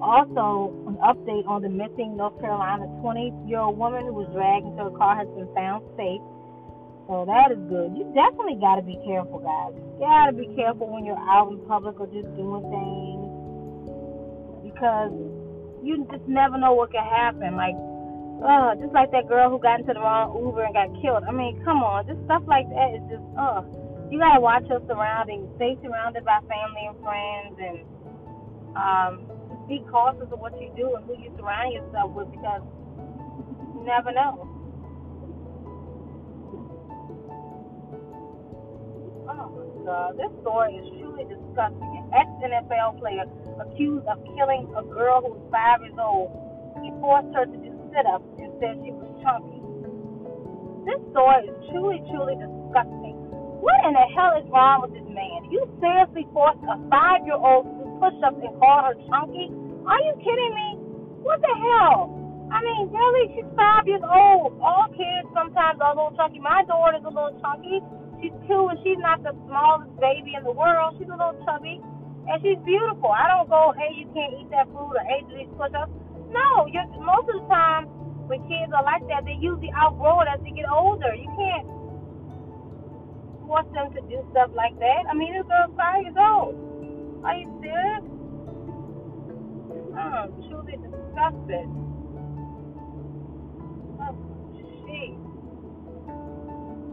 Also, 0.00 0.72
an 0.88 0.96
update 1.04 1.44
on 1.44 1.60
the 1.60 1.68
missing 1.68 2.16
North 2.16 2.38
Carolina 2.40 2.88
20 3.04 3.50
year 3.50 3.60
old 3.60 3.76
woman 3.76 4.08
who 4.08 4.16
was 4.16 4.28
dragged 4.32 4.64
into 4.64 4.88
a 4.88 4.94
car 4.96 5.12
has 5.12 5.28
been 5.36 5.48
found 5.52 5.84
safe. 5.96 6.24
So 7.04 7.28
that 7.28 7.52
is 7.52 7.60
good. 7.68 7.92
You 7.98 8.08
definitely 8.16 8.56
got 8.62 8.80
to 8.80 8.86
be 8.86 8.96
careful, 9.04 9.44
guys. 9.44 9.76
You 9.98 10.06
got 10.06 10.32
to 10.32 10.36
be 10.36 10.48
careful 10.56 10.88
when 10.88 11.04
you're 11.04 11.20
out 11.20 11.52
in 11.52 11.60
public 11.68 12.00
or 12.00 12.06
just 12.08 12.30
doing 12.38 12.64
things 12.70 13.30
because 14.62 15.12
you 15.82 16.06
just 16.08 16.24
never 16.24 16.56
know 16.56 16.72
what 16.72 16.92
can 16.92 17.04
happen. 17.04 17.56
Like, 17.56 17.74
uh, 18.40 18.74
just 18.80 18.92
like 18.92 19.12
that 19.12 19.28
girl 19.28 19.50
who 19.50 19.60
got 19.60 19.80
into 19.80 19.92
the 19.92 20.00
wrong 20.00 20.32
Uber 20.32 20.64
and 20.64 20.74
got 20.74 20.88
killed. 21.00 21.24
I 21.28 21.32
mean, 21.32 21.60
come 21.64 21.84
on, 21.84 22.06
just 22.08 22.20
stuff 22.24 22.42
like 22.48 22.68
that 22.72 22.96
is 22.96 23.04
just, 23.12 23.26
uh, 23.36 23.60
you 24.08 24.18
gotta 24.18 24.40
watch 24.40 24.64
your 24.68 24.80
surroundings. 24.88 25.46
Stay 25.56 25.76
surrounded 25.84 26.24
by 26.24 26.40
family 26.48 26.88
and 26.88 26.96
friends, 27.04 27.54
and 27.60 27.78
um, 28.74 29.12
be 29.68 29.84
cautious 29.86 30.26
of 30.32 30.40
what 30.40 30.56
you 30.58 30.72
do 30.74 30.96
and 30.96 31.04
who 31.06 31.14
you 31.20 31.30
surround 31.36 31.72
yourself 31.72 32.10
with 32.16 32.30
because 32.32 32.64
you 33.76 33.84
never 33.86 34.10
know. 34.10 34.48
Oh 39.30 39.46
my 39.46 39.84
God, 39.86 40.18
this 40.18 40.32
story 40.42 40.74
is 40.74 40.90
truly 40.98 41.22
disgusting. 41.28 41.92
An 42.02 42.10
ex 42.10 42.28
NFL 42.42 42.98
player 42.98 43.28
accused 43.62 44.06
of 44.10 44.18
killing 44.34 44.66
a 44.74 44.82
girl 44.82 45.22
who 45.22 45.38
was 45.38 45.44
five 45.54 45.86
years 45.86 45.94
old. 46.00 46.34
He 46.82 46.90
forced 46.98 47.30
her 47.38 47.46
to 47.46 47.56
do 47.62 47.69
sit 47.90 48.06
ups 48.06 48.26
and 48.38 48.50
said 48.62 48.78
she 48.82 48.90
was 48.94 49.10
chunky. 49.22 49.60
This 50.86 51.00
story 51.12 51.50
is 51.50 51.56
truly, 51.70 52.00
truly 52.08 52.38
disgusting. 52.38 53.18
What 53.60 53.76
in 53.84 53.92
the 53.92 54.06
hell 54.16 54.32
is 54.40 54.46
wrong 54.48 54.80
with 54.80 54.96
this 54.96 55.04
man? 55.10 55.50
You 55.52 55.68
seriously 55.82 56.24
forced 56.32 56.64
a 56.64 56.80
five 56.88 57.26
year 57.28 57.36
old 57.36 57.68
to 57.68 57.84
push 58.00 58.16
ups 58.24 58.40
and 58.40 58.54
call 58.56 58.88
her 58.88 58.96
chunky? 59.12 59.52
Are 59.84 60.00
you 60.00 60.14
kidding 60.24 60.54
me? 60.56 60.68
What 61.20 61.44
the 61.44 61.52
hell? 61.52 62.08
I 62.50 62.58
mean, 62.64 62.90
really, 62.90 63.24
she's 63.36 63.46
five 63.54 63.86
years 63.86 64.02
old. 64.02 64.58
All 64.58 64.88
kids 64.90 65.28
sometimes 65.36 65.78
are 65.78 65.92
a 65.92 65.96
little 65.98 66.16
chunky. 66.16 66.40
My 66.40 66.64
daughter's 66.66 67.04
a 67.04 67.12
little 67.12 67.36
chunky. 67.44 67.78
She's 68.18 68.34
cute 68.48 68.68
and 68.72 68.78
she's 68.82 68.98
not 68.98 69.22
the 69.22 69.36
smallest 69.46 69.92
baby 70.00 70.34
in 70.34 70.42
the 70.42 70.52
world. 70.52 70.96
She's 70.98 71.08
a 71.08 71.16
little 71.16 71.38
chubby 71.44 71.78
and 72.26 72.36
she's 72.42 72.58
beautiful. 72.64 73.12
I 73.12 73.28
don't 73.28 73.48
go, 73.48 73.72
hey, 73.76 73.94
you 73.94 74.08
can't 74.16 74.34
eat 74.40 74.50
that 74.50 74.66
food 74.72 74.96
or 74.96 75.04
hey, 75.06 75.22
do 75.28 75.36
these 75.36 75.52
push 75.56 75.72
ups. 75.76 75.92
No, 76.30 76.66
you're, 76.70 76.86
most 77.02 77.28
of 77.28 77.42
the 77.42 77.46
time 77.50 77.86
when 78.30 78.40
kids 78.46 78.70
are 78.70 78.84
like 78.84 79.02
that, 79.08 79.24
they 79.26 79.34
usually 79.38 79.72
outgrow 79.74 80.20
it 80.22 80.28
as 80.30 80.40
they 80.46 80.54
get 80.54 80.70
older. 80.70 81.14
You 81.14 81.26
can't 81.34 81.66
force 83.46 83.66
them 83.74 83.90
to 83.94 84.00
do 84.06 84.22
stuff 84.30 84.50
like 84.54 84.78
that. 84.78 85.10
I 85.10 85.14
mean, 85.14 85.34
this 85.34 85.42
girl's 85.50 85.74
five 85.74 86.02
years 86.06 86.14
old. 86.14 86.54
Are 87.26 87.34
you 87.34 87.50
serious? 87.58 88.04
I'm 89.98 90.30
truly 90.46 90.78
disgusted. 90.78 91.66
Oh, 93.98 94.14
jeez. 94.54 95.18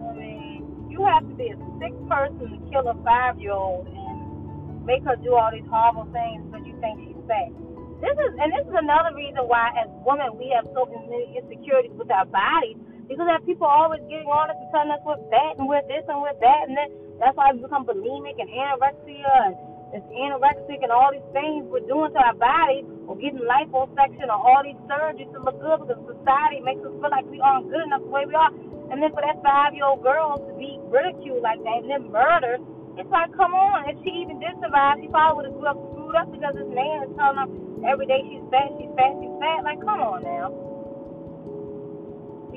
I 0.01 0.13
mean, 0.17 0.87
you 0.89 1.05
have 1.05 1.21
to 1.29 1.33
be 1.35 1.53
a 1.53 1.57
sick 1.77 1.93
person 2.09 2.57
to 2.57 2.71
kill 2.71 2.89
a 2.89 2.95
five-year-old 3.05 3.87
and 3.87 4.85
make 4.85 5.03
her 5.03 5.15
do 5.15 5.35
all 5.35 5.51
these 5.53 5.67
horrible 5.69 6.09
things 6.11 6.43
because 6.49 6.65
you 6.65 6.75
think 6.81 6.99
she's 7.05 7.21
fat. 7.27 7.66
This 7.97 8.13
is, 8.13 8.31
and 8.37 8.53
this 8.53 8.65
is 8.69 8.75
another 8.77 9.09
reason 9.17 9.41
why, 9.49 9.73
as 9.73 9.89
women, 10.05 10.37
we 10.37 10.53
have 10.53 10.69
so 10.77 10.85
many 10.85 11.33
insecurities 11.33 11.97
with 11.97 12.13
our 12.13 12.29
bodies 12.29 12.77
because 13.09 13.25
that 13.25 13.41
people 13.41 13.65
always 13.65 14.05
getting 14.05 14.29
on 14.29 14.53
us 14.53 14.57
and 14.59 14.69
telling 14.69 14.93
us 14.93 15.01
we're 15.01 15.17
fat 15.33 15.57
and 15.57 15.65
we're 15.65 15.81
this 15.89 16.05
and 16.05 16.21
we're 16.21 16.37
that, 16.37 16.69
and 16.69 16.77
then 16.77 16.93
that's 17.17 17.33
why 17.33 17.49
we 17.49 17.65
become 17.65 17.89
bulimic 17.89 18.37
and 18.37 18.53
anorexia 18.53 19.33
and 19.49 19.57
it's 19.95 20.05
anorexic 20.11 20.83
and 20.83 20.91
all 20.91 21.09
these 21.15 21.25
things 21.31 21.63
we're 21.71 21.85
doing 21.87 22.11
to 22.11 22.19
our 22.19 22.35
body 22.35 22.83
or 23.07 23.15
getting 23.15 23.39
liposuction 23.39 24.27
or 24.27 24.35
all 24.35 24.59
these 24.61 24.77
surgeries 24.85 25.31
to 25.31 25.39
look 25.39 25.57
good 25.63 25.87
because 25.87 25.97
society 26.11 26.59
makes 26.59 26.83
us 26.83 26.91
feel 26.99 27.09
like 27.09 27.23
we 27.31 27.39
aren't 27.39 27.71
good 27.71 27.81
enough 27.87 28.03
the 28.03 28.11
way 28.11 28.27
we 28.27 28.35
are. 28.35 28.51
And 28.91 28.99
then 28.99 29.15
for 29.15 29.23
that 29.23 29.39
five 29.39 29.73
year 29.73 29.87
old 29.87 30.03
girl 30.03 30.37
to 30.37 30.51
be 30.59 30.75
ridiculed 30.91 31.39
like 31.39 31.63
that 31.63 31.87
and 31.87 31.89
then 31.89 32.11
murdered, 32.11 32.59
it's 32.99 33.09
like, 33.09 33.31
come 33.39 33.55
on. 33.55 33.87
If 33.87 33.95
she 34.03 34.11
even 34.27 34.43
did 34.43 34.59
survive, 34.59 34.99
she 34.99 35.07
probably 35.07 35.47
would 35.47 35.47
have 35.47 35.55
grew 35.55 35.71
up 35.71 35.79
screwed 36.07 36.15
up 36.15 36.31
because 36.31 36.55
this 36.55 36.71
man 36.71 37.03
is 37.03 37.11
telling 37.15 37.39
her 37.39 37.47
every 37.85 38.07
day 38.07 38.21
she's 38.25 38.45
fat, 38.49 38.71
she's 38.79 38.89
fat, 38.95 39.13
she's 39.19 39.35
fat. 39.37 39.61
Like, 39.67 39.79
come 39.83 40.01
on 40.01 40.23
now 40.23 40.67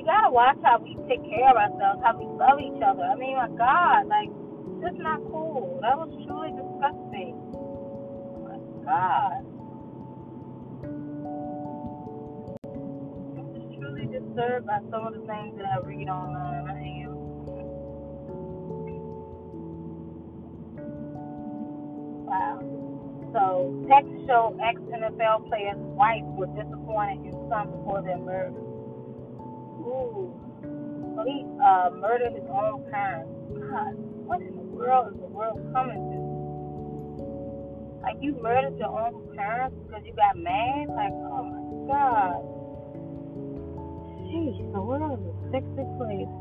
we 0.01 0.07
gotta 0.07 0.31
watch 0.31 0.57
how 0.63 0.79
we 0.81 0.97
take 1.07 1.21
care 1.29 1.45
of 1.45 1.57
ourselves, 1.57 2.01
how 2.03 2.17
we 2.17 2.25
love 2.25 2.57
each 2.57 2.81
other. 2.81 3.03
I 3.05 3.13
mean, 3.15 3.37
my 3.37 3.49
God, 3.53 4.09
like, 4.09 4.33
that's 4.81 4.97
not 4.97 5.21
cool. 5.29 5.77
That 5.85 5.93
was 5.93 6.09
truly 6.25 6.49
disgusting. 6.57 7.37
My 8.41 8.57
God. 8.81 9.45
I'm 13.37 13.45
just 13.53 13.77
truly 13.77 14.09
disturbed 14.09 14.65
by 14.65 14.81
some 14.89 15.05
of 15.05 15.13
the 15.13 15.21
things 15.29 15.53
that 15.61 15.69
I 15.69 15.85
read 15.85 16.09
online. 16.09 16.60
So, 23.33 23.71
texts 23.87 24.27
show 24.27 24.55
ex 24.59 24.75
NFL 24.91 25.47
player's 25.47 25.79
wife 25.95 26.27
was 26.35 26.51
disappointed 26.51 27.31
in 27.31 27.35
son 27.47 27.71
before 27.71 28.03
their 28.03 28.19
murder. 28.19 28.59
Ooh. 29.87 30.35
So 31.15 31.23
he 31.23 31.43
uh, 31.63 31.89
murdered 31.95 32.33
his 32.33 32.47
own 32.51 32.83
parents. 32.91 33.31
God, 33.55 33.95
what 34.27 34.41
in 34.41 34.55
the 34.55 34.67
world 34.75 35.13
is 35.13 35.19
the 35.19 35.27
world 35.27 35.59
coming 35.73 35.99
to? 36.11 36.19
Like 38.01 38.17
you 38.21 38.35
murdered 38.41 38.77
your 38.77 38.91
own 38.91 39.35
parents 39.35 39.75
because 39.85 40.03
you 40.05 40.13
got 40.13 40.37
mad? 40.37 40.87
Like, 40.95 41.11
oh 41.11 41.43
my 41.43 41.61
God. 41.87 42.39
Jeez, 44.27 44.59
the 44.71 44.81
world 44.81 45.19
is 45.19 45.25
a 45.27 45.35
sick, 45.51 45.65
sick 45.75 45.89
place. 45.99 46.31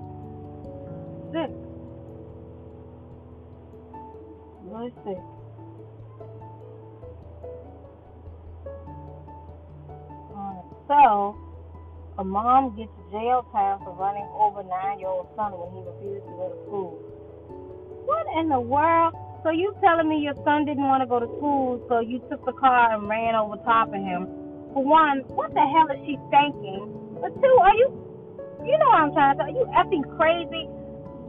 Sick. 1.35 1.51
Really 4.67 4.95
sick. 5.05 5.40
So, 10.91 11.39
a 12.19 12.25
mom 12.27 12.75
gets 12.75 12.91
jail 13.15 13.47
time 13.55 13.79
for 13.87 13.95
running 13.95 14.27
over 14.35 14.67
nine-year-old 14.67 15.31
son 15.39 15.55
when 15.55 15.71
he 15.71 15.87
refused 15.87 16.27
to 16.27 16.35
go 16.35 16.51
to 16.51 16.59
school. 16.67 16.99
What 18.11 18.27
in 18.35 18.51
the 18.51 18.59
world? 18.59 19.15
So 19.47 19.55
you 19.55 19.71
telling 19.79 20.11
me 20.11 20.19
your 20.19 20.35
son 20.43 20.67
didn't 20.67 20.83
want 20.83 21.01
to 21.01 21.07
go 21.07 21.23
to 21.23 21.31
school, 21.39 21.79
so 21.87 22.03
you 22.03 22.19
took 22.27 22.43
the 22.43 22.59
car 22.59 22.91
and 22.91 23.07
ran 23.07 23.39
over 23.39 23.55
top 23.63 23.95
of 23.95 24.03
him? 24.03 24.27
For 24.75 24.83
one, 24.83 25.23
what 25.31 25.55
the 25.55 25.63
hell 25.63 25.87
is 25.95 26.03
she 26.03 26.19
thinking? 26.35 26.91
But 27.23 27.39
two, 27.39 27.57
are 27.63 27.77
you, 27.79 27.89
you 28.67 28.75
know 28.75 28.91
what 28.91 29.07
I'm 29.07 29.13
trying 29.15 29.39
to 29.39 29.47
say? 29.47 29.47
Are 29.47 29.55
you 29.55 29.65
effing 29.71 30.05
crazy? 30.19 30.67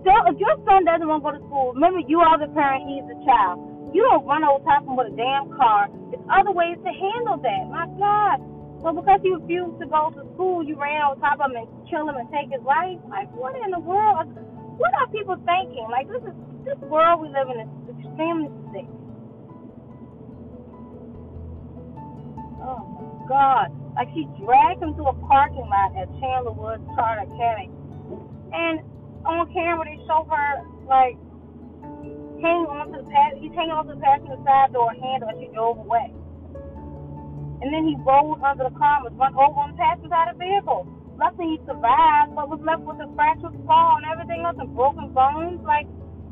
So 0.02 0.12
if 0.26 0.42
your 0.42 0.58
son 0.66 0.90
doesn't 0.90 1.06
want 1.06 1.22
to 1.22 1.26
go 1.30 1.32
to 1.38 1.44
school, 1.46 1.78
remember 1.78 2.02
you 2.10 2.18
are 2.18 2.42
the 2.42 2.50
parent, 2.50 2.90
he's 2.90 3.06
the 3.06 3.22
child. 3.30 3.62
You 3.94 4.10
don't 4.10 4.26
run 4.26 4.42
over 4.42 4.58
top 4.66 4.82
of 4.84 4.90
him 4.90 4.98
with 4.98 5.14
a 5.14 5.16
damn 5.16 5.54
car. 5.54 5.86
There's 6.10 6.26
other 6.34 6.50
ways 6.50 6.82
to 6.82 6.90
handle 6.90 7.38
that. 7.46 7.62
My 7.70 7.86
God. 8.02 8.51
Well, 8.82 8.98
because 8.98 9.22
he 9.22 9.30
refused 9.30 9.78
to 9.80 9.86
go 9.86 10.10
to 10.10 10.26
school, 10.34 10.66
you 10.66 10.74
ran 10.74 11.06
on 11.06 11.22
top 11.22 11.38
of 11.38 11.54
him 11.54 11.62
and 11.62 11.70
kill 11.86 12.10
him 12.10 12.18
and 12.18 12.26
take 12.34 12.50
his 12.50 12.66
life. 12.66 12.98
Like, 13.10 13.30
what 13.38 13.54
in 13.54 13.70
the 13.70 13.80
world? 13.80 14.26
What 14.82 14.90
are 14.98 15.06
people 15.14 15.38
thinking? 15.46 15.86
Like, 15.94 16.10
this 16.10 16.26
is 16.26 16.34
this 16.66 16.78
world 16.90 17.22
we 17.22 17.30
live 17.30 17.50
in 17.50 17.62
is 17.62 17.72
extremely 17.90 18.50
sick. 18.74 18.90
Oh 22.62 22.82
my 22.86 23.26
God! 23.26 23.74
Like 23.98 24.10
she 24.14 24.30
dragged 24.38 24.82
him 24.82 24.94
to 24.98 25.10
a 25.10 25.16
parking 25.26 25.66
lot 25.66 25.98
at 25.98 26.06
Chandler 26.22 26.54
Woods 26.54 26.86
Charter 26.94 27.26
Academy, 27.26 27.74
and 28.54 28.82
on 29.26 29.50
camera 29.54 29.86
they 29.90 29.98
show 30.06 30.26
her 30.30 30.62
like 30.86 31.18
hanging 32.42 32.70
onto 32.70 33.02
the 33.02 33.10
pass. 33.10 33.34
He's 33.42 33.54
hanging 33.58 33.74
onto 33.74 33.98
the 33.98 34.02
passenger 34.02 34.38
side 34.46 34.74
door 34.74 34.94
handle 34.94 35.30
as 35.30 35.38
she 35.42 35.50
drove 35.54 35.82
away. 35.82 36.14
And 37.62 37.70
then 37.70 37.86
he 37.86 37.96
rolled 38.02 38.42
under 38.42 38.66
the 38.66 38.76
car 38.76 39.06
and 39.06 39.14
was 39.14 39.16
run 39.22 39.38
over 39.38 39.62
and 39.70 39.78
passed 39.78 40.02
without 40.02 40.34
a 40.34 40.36
vehicle. 40.38 40.90
Luckily 41.22 41.56
he 41.56 41.58
survived, 41.70 42.34
but 42.34 42.50
was 42.50 42.58
left 42.66 42.82
with 42.82 42.98
a 42.98 43.10
fractured 43.14 43.54
skull 43.62 44.02
and 44.02 44.06
everything 44.10 44.42
else 44.42 44.58
and 44.58 44.74
broken 44.74 45.14
bones. 45.14 45.62
Like, 45.62 45.86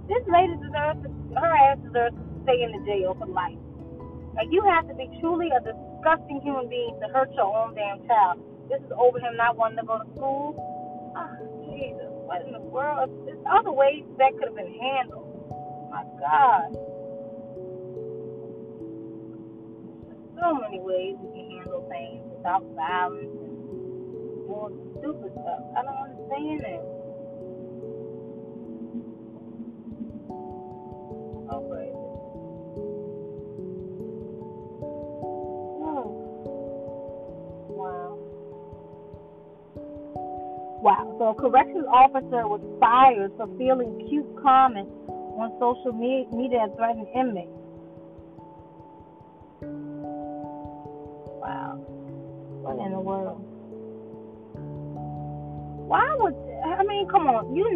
this 0.09 0.25
lady 0.25 0.57
deserves 0.57 1.05
to, 1.05 1.09
her 1.37 1.53
ass 1.69 1.77
deserves 1.85 2.17
to 2.17 2.25
stay 2.49 2.65
in 2.65 2.73
the 2.73 2.81
jail 2.81 3.13
for 3.13 3.29
life. 3.29 3.61
Like, 4.33 4.49
you 4.49 4.65
have 4.65 4.89
to 4.89 4.97
be 4.97 5.05
truly 5.21 5.53
a 5.53 5.61
disgusting 5.61 6.41
human 6.41 6.65
being 6.65 6.97
to 6.97 7.07
hurt 7.13 7.29
your 7.37 7.53
own 7.53 7.77
damn 7.77 8.01
child. 8.09 8.41
This 8.65 8.81
is 8.81 8.89
over 8.97 9.21
him 9.21 9.37
not 9.37 9.53
wanting 9.53 9.77
to 9.77 9.85
go 9.85 10.01
to 10.01 10.09
school. 10.17 10.57
Oh, 11.13 11.37
Jesus, 11.69 12.09
what 12.25 12.41
in 12.41 12.57
the 12.57 12.65
world? 12.73 13.13
There's 13.29 13.45
other 13.45 13.69
ways 13.69 14.01
that 14.17 14.33
could 14.41 14.49
have 14.49 14.57
been 14.57 14.73
handled. 14.73 15.29
My 15.93 16.01
God. 16.17 16.88
So 20.39 20.53
many 20.55 20.79
ways 20.79 21.15
we 21.19 21.29
can 21.35 21.51
handle 21.51 21.85
things 21.89 22.23
without 22.37 22.63
violence 22.75 23.27
and 23.27 24.47
more 24.47 24.71
stupid 24.97 25.31
stuff. 25.33 25.63
I 25.75 25.83
don't 25.83 26.01
understand. 26.09 26.63
Oh, 31.51 31.61
crazy. 31.69 31.95
Oh. 35.83 36.07
Wow. 37.75 38.17
Wow. 40.81 41.15
So 41.19 41.23
a 41.29 41.35
corrections 41.35 41.85
officer 41.91 42.47
was 42.47 42.61
fired 42.79 43.31
for 43.35 43.47
feeling 43.57 44.07
cute 44.09 44.29
comments 44.41 44.91
on 45.09 45.51
social 45.59 45.91
media 45.93 46.67
threatening 46.77 47.11
inmates. 47.15 47.58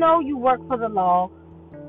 Know 0.03 0.19
you 0.19 0.35
work 0.35 0.59
for 0.67 0.75
the 0.75 0.91
law, 0.91 1.31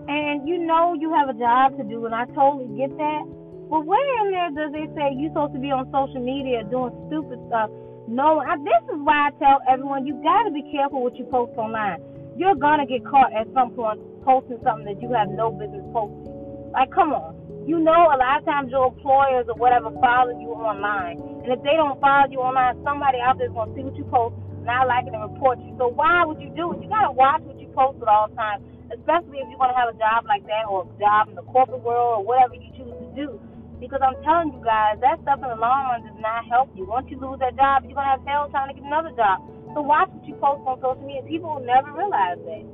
and 0.06 0.46
you 0.46 0.62
know 0.62 0.94
you 0.94 1.10
have 1.10 1.26
a 1.28 1.34
job 1.34 1.74
to 1.78 1.82
do, 1.82 2.06
and 2.06 2.14
I 2.14 2.30
totally 2.30 2.70
get 2.78 2.94
that. 2.94 3.22
But 3.66 3.82
where 3.90 4.06
in 4.22 4.30
there 4.30 4.54
does 4.54 4.70
it 4.70 4.94
say 4.94 5.18
you're 5.18 5.34
supposed 5.34 5.58
to 5.58 5.60
be 5.60 5.74
on 5.74 5.90
social 5.90 6.22
media 6.22 6.62
doing 6.70 6.94
stupid 7.10 7.42
stuff? 7.50 7.74
No, 8.06 8.38
I, 8.38 8.54
this 8.62 8.84
is 8.94 9.02
why 9.02 9.28
I 9.28 9.30
tell 9.42 9.58
everyone 9.66 10.06
you 10.06 10.14
got 10.22 10.46
to 10.46 10.52
be 10.54 10.62
careful 10.70 11.02
what 11.02 11.18
you 11.18 11.26
post 11.26 11.58
online. 11.58 11.98
You're 12.38 12.54
gonna 12.54 12.86
get 12.86 13.02
caught 13.02 13.34
at 13.34 13.50
some 13.50 13.74
point 13.74 13.98
posting 14.22 14.62
something 14.62 14.86
that 14.86 15.02
you 15.02 15.10
have 15.10 15.32
no 15.34 15.50
business 15.50 15.82
posting. 15.90 16.30
Like, 16.70 16.94
come 16.94 17.10
on. 17.16 17.34
You 17.66 17.80
know, 17.80 18.12
a 18.12 18.18
lot 18.20 18.38
of 18.38 18.44
times 18.44 18.68
your 18.70 18.92
employers 18.92 19.48
or 19.48 19.56
whatever 19.56 19.88
follow 19.98 20.36
you 20.36 20.52
online. 20.52 21.16
And 21.42 21.48
if 21.48 21.64
they 21.64 21.80
don't 21.80 21.96
follow 21.96 22.28
you 22.28 22.44
online, 22.44 22.76
somebody 22.84 23.18
out 23.24 23.40
there 23.40 23.48
is 23.48 23.56
going 23.56 23.72
to 23.72 23.74
see 23.74 23.84
what 23.88 23.96
you 23.96 24.04
post, 24.04 24.36
not 24.64 24.88
like 24.88 25.06
it, 25.06 25.14
and 25.14 25.22
report 25.22 25.60
you. 25.60 25.76
So 25.78 25.92
why 25.92 26.24
would 26.24 26.40
you 26.40 26.50
do 26.56 26.72
it? 26.72 26.82
You 26.82 26.88
got 26.88 27.06
to 27.08 27.14
watch 27.14 27.44
what 27.44 27.60
you 27.60 27.68
post 27.76 28.00
at 28.00 28.08
all 28.08 28.28
times, 28.32 28.64
especially 28.90 29.44
if 29.44 29.46
you're 29.52 29.60
going 29.60 29.72
to 29.72 29.78
have 29.78 29.92
a 29.92 29.98
job 30.00 30.24
like 30.26 30.44
that 30.48 30.64
or 30.66 30.88
a 30.88 30.90
job 30.98 31.28
in 31.28 31.36
the 31.36 31.46
corporate 31.48 31.84
world 31.84 32.20
or 32.20 32.22
whatever 32.24 32.56
you 32.56 32.68
choose 32.74 32.92
to 32.92 33.08
do. 33.14 33.36
Because 33.78 34.00
I'm 34.00 34.16
telling 34.24 34.54
you 34.54 34.62
guys, 34.64 34.96
that 35.04 35.20
stuff 35.22 35.44
in 35.44 35.50
the 35.50 35.60
long 35.60 35.92
run 35.92 36.06
does 36.06 36.16
not 36.22 36.46
help 36.48 36.72
you. 36.72 36.88
Once 36.88 37.10
you 37.12 37.20
lose 37.20 37.38
that 37.44 37.58
job, 37.58 37.84
you're 37.84 37.98
to 37.98 38.00
have 38.00 38.24
hell 38.24 38.48
trying 38.48 38.72
to 38.72 38.74
get 38.74 38.86
another 38.86 39.12
job. 39.12 39.44
So 39.74 39.82
watch 39.82 40.08
what 40.14 40.24
you 40.24 40.38
post 40.38 40.62
on 40.64 40.78
social 40.78 41.04
media. 41.04 41.26
People 41.26 41.58
will 41.58 41.66
never 41.66 41.90
realize 41.92 42.38
that. 42.38 42.64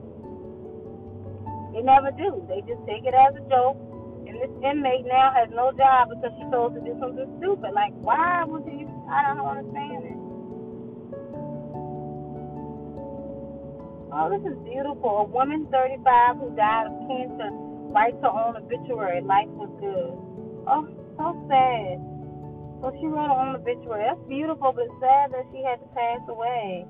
They 1.73 1.83
never 1.83 2.11
do. 2.15 2.45
They 2.47 2.61
just 2.67 2.83
take 2.85 3.07
it 3.09 3.15
as 3.17 3.35
a 3.39 3.45
joke. 3.49 3.79
And 4.29 4.37
this 4.39 4.53
inmate 4.63 5.07
now 5.09 5.33
has 5.35 5.49
no 5.51 5.73
job 5.73 6.13
because 6.13 6.31
she 6.39 6.45
told 6.53 6.75
to 6.77 6.81
do 6.85 6.95
something 7.01 7.27
stupid. 7.41 7.73
Like, 7.73 7.95
why 8.05 8.45
would 8.47 8.67
you? 8.67 8.87
I 9.11 9.35
don't 9.35 9.47
understand 9.47 10.05
it. 10.05 10.10
Oh, 14.21 14.29
this 14.29 14.45
is 14.45 14.59
beautiful. 14.69 15.25
A 15.25 15.33
woman 15.33 15.65
35 15.73 16.45
who 16.45 16.53
died 16.53 16.93
of 16.93 17.09
cancer 17.09 17.49
writes 17.89 18.21
her 18.21 18.29
own 18.29 18.53
obituary. 18.53 19.25
Life 19.25 19.49
was 19.57 19.73
good. 19.81 20.13
Oh, 20.69 20.85
so 21.17 21.33
sad. 21.49 21.97
So 22.85 22.93
she 23.01 23.09
wrote 23.09 23.33
her 23.33 23.41
own 23.41 23.57
obituary. 23.57 24.05
That's 24.05 24.21
beautiful, 24.29 24.77
but 24.77 24.93
sad 25.01 25.33
that 25.33 25.49
she 25.49 25.65
had 25.65 25.81
to 25.81 25.89
pass 25.97 26.21
away. 26.29 26.85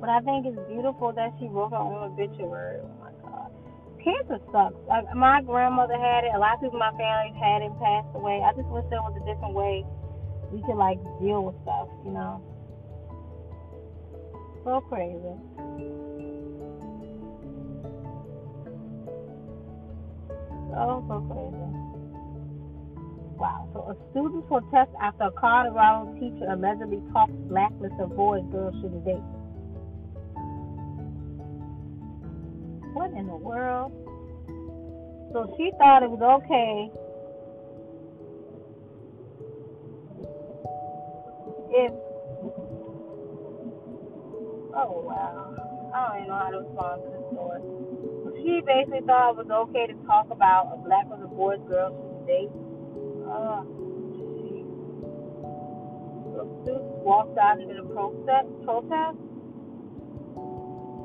But 0.00 0.08
I 0.08 0.24
think 0.24 0.48
it's 0.48 0.62
beautiful 0.72 1.12
that 1.12 1.36
she 1.36 1.52
wrote 1.52 1.76
her 1.76 1.84
own 1.84 2.16
obituary. 2.16 2.80
Oh 2.80 2.96
my 2.96 3.12
God. 3.20 3.52
Cancer 4.00 4.40
sucks. 4.56 4.80
Like 4.88 5.04
my 5.12 5.44
grandmother 5.44 6.00
had 6.00 6.24
it. 6.24 6.32
A 6.32 6.40
lot 6.40 6.56
of 6.56 6.64
people 6.64 6.80
in 6.80 6.84
my 6.88 6.96
family 6.96 7.36
had 7.36 7.60
it 7.60 7.68
and 7.68 7.76
passed 7.76 8.08
away. 8.16 8.40
I 8.40 8.56
just 8.56 8.72
wish 8.72 8.88
there 8.88 9.04
was 9.04 9.20
a 9.20 9.24
different 9.28 9.52
way 9.52 9.84
we 10.48 10.64
could 10.64 10.80
like 10.80 10.96
deal 11.20 11.44
with 11.44 11.60
stuff, 11.60 11.92
you 12.08 12.16
know. 12.16 12.40
So 14.64 14.80
crazy. 14.88 15.18
So 20.70 21.04
so 21.08 21.20
crazy. 21.28 21.66
Wow. 23.38 23.68
So 23.72 23.80
a 23.90 23.96
student 24.10 24.46
protest 24.46 24.90
after 25.00 25.24
a 25.24 25.32
Colorado 25.32 26.14
teacher 26.14 26.46
allegedly 26.48 27.02
talks 27.12 27.32
blacklist 27.48 27.94
of 27.98 28.14
boys 28.14 28.44
girls 28.52 28.74
shouldn't 28.80 29.04
date. 29.04 29.16
What 32.94 33.10
in 33.18 33.26
the 33.26 33.36
world? 33.36 33.90
So 35.32 35.52
she 35.56 35.72
thought 35.78 36.04
it 36.04 36.10
was 36.10 36.22
okay 36.22 36.90
if 41.74 42.11
oh 44.74 45.04
wow. 45.06 45.54
I 45.92 46.08
don't 46.08 46.16
even 46.24 46.28
know 46.28 46.40
how 46.40 46.50
to 46.50 46.58
respond 46.64 47.02
to 47.04 47.08
this 47.12 47.24
story. 47.36 47.60
She 48.42 48.60
basically 48.64 49.04
thought 49.06 49.36
it 49.36 49.44
was 49.44 49.50
okay 49.68 49.86
to 49.86 49.96
talk 50.08 50.26
about 50.32 50.72
a 50.72 50.78
black 50.80 51.06
or 51.12 51.22
a 51.22 51.28
boys, 51.28 51.60
girls 51.68 51.92
who 51.94 52.26
date. 52.26 52.50
Uh, 53.28 53.60
oh, 53.60 53.66
jeez. 54.16 54.66
So 56.32 56.48
students 56.64 56.96
walked 57.04 57.36
out 57.38 57.60
into 57.60 57.76
the 57.76 57.86
protest. 57.92 58.48
Protest. 58.64 59.20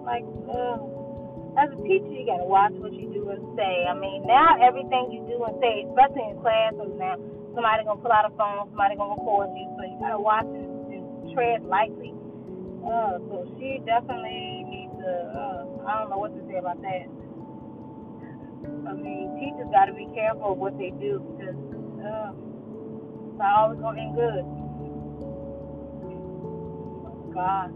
Like, 0.07 0.24
ugh 0.50 0.97
as 1.57 1.74
a 1.74 1.79
teacher, 1.81 2.13
you 2.13 2.25
gotta 2.25 2.45
watch 2.45 2.71
what 2.77 2.93
you 2.93 3.09
do 3.09 3.33
and 3.33 3.41
say. 3.57 3.89
I 3.89 3.97
mean, 3.97 4.29
now 4.29 4.62
everything 4.62 5.09
you 5.09 5.25
do 5.25 5.41
and 5.41 5.57
say, 5.57 5.89
especially 5.89 6.29
in 6.29 6.38
classrooms 6.38 6.93
now, 7.01 7.17
somebody 7.57 7.81
gonna 7.81 7.97
pull 7.97 8.13
out 8.13 8.29
a 8.29 8.33
phone, 8.38 8.69
somebody 8.69 8.93
gonna 8.93 9.17
record 9.17 9.50
you, 9.57 9.65
so 9.74 9.81
you 9.81 9.97
gotta 9.97 10.21
watch 10.21 10.45
and, 10.45 10.93
and 10.93 11.33
tread 11.33 11.65
lightly. 11.65 12.13
Uh, 12.88 13.20
so 13.27 13.46
she 13.60 13.82
definitely 13.86 14.63
needs 14.70 14.94
to. 14.98 15.12
Uh, 15.36 15.88
I 15.88 16.00
don't 16.00 16.10
know 16.10 16.17
what 16.17 16.34
to 16.36 16.41
say 16.48 16.58
about 16.58 16.82
that. 16.82 17.08
I 18.88 18.94
mean, 18.94 19.36
teachers 19.39 19.67
gotta 19.72 19.94
be 19.94 20.08
careful 20.15 20.53
of 20.53 20.58
what 20.58 20.77
they 20.77 20.91
do 20.91 21.19
because 21.36 21.60
uh, 22.00 22.32
it's 23.28 23.38
not 23.38 23.56
always 23.60 23.80
gonna 23.80 24.02
end 24.02 24.15
good. 24.15 24.45
God. 27.34 27.73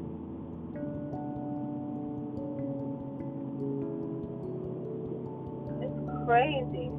It's 5.84 6.26
crazy. 6.26 6.92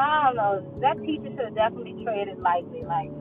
I 0.00 0.32
don't 0.32 0.36
know. 0.36 0.80
That 0.80 0.96
teacher 1.04 1.28
should 1.36 1.52
have 1.52 1.54
definitely 1.54 2.04
treated 2.04 2.38
lightly. 2.40 2.82
Like, 2.84 3.12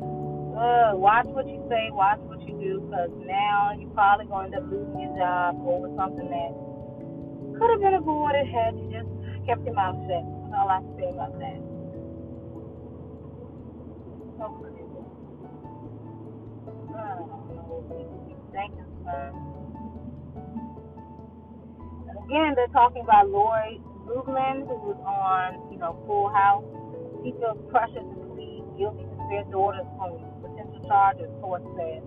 uh, 0.56 0.96
watch 0.96 1.28
what 1.28 1.48
you 1.48 1.60
say, 1.68 1.92
watch 1.92 2.20
what 2.26 2.40
you 2.48 2.56
do, 2.56 2.80
because 2.88 3.12
now 3.28 3.76
you're 3.78 3.90
probably 3.92 4.26
going 4.26 4.52
to 4.52 4.60
lose 4.64 4.88
your 4.96 5.12
job 5.18 5.60
over 5.60 5.92
something 6.00 6.30
that 6.32 6.52
could 7.60 7.70
have 7.70 7.82
been 7.82 7.96
avoided 7.96 8.48
had 8.48 8.80
you 8.80 8.88
just 8.92 9.12
kept 9.46 9.64
your 9.66 9.76
mouth 9.76 10.00
shut. 10.08 10.24
That's 10.24 10.56
all 10.56 10.70
I 10.72 10.80
can 10.80 10.96
say 10.96 11.10
about 11.12 11.36
that. 11.40 11.60
Thank 18.52 18.74
you, 18.76 18.86
sir 19.04 19.50
again, 22.30 22.54
they're 22.56 22.68
talking 22.68 23.02
about 23.02 23.30
Lori 23.30 23.82
Loughlin, 24.10 24.66
who 24.66 24.74
was 24.90 24.98
on, 25.06 25.62
you 25.70 25.78
know, 25.78 25.94
Full 26.10 26.34
House. 26.34 26.66
He 27.22 27.30
feels 27.38 27.62
pressure 27.70 28.02
to 28.02 28.18
plead 28.34 28.66
guilty 28.74 29.06
to 29.06 29.16
spare 29.30 29.46
daughters 29.54 29.86
from 30.02 30.18
potential 30.42 30.82
charges, 30.90 31.30
court 31.40 31.62
said. 31.78 32.02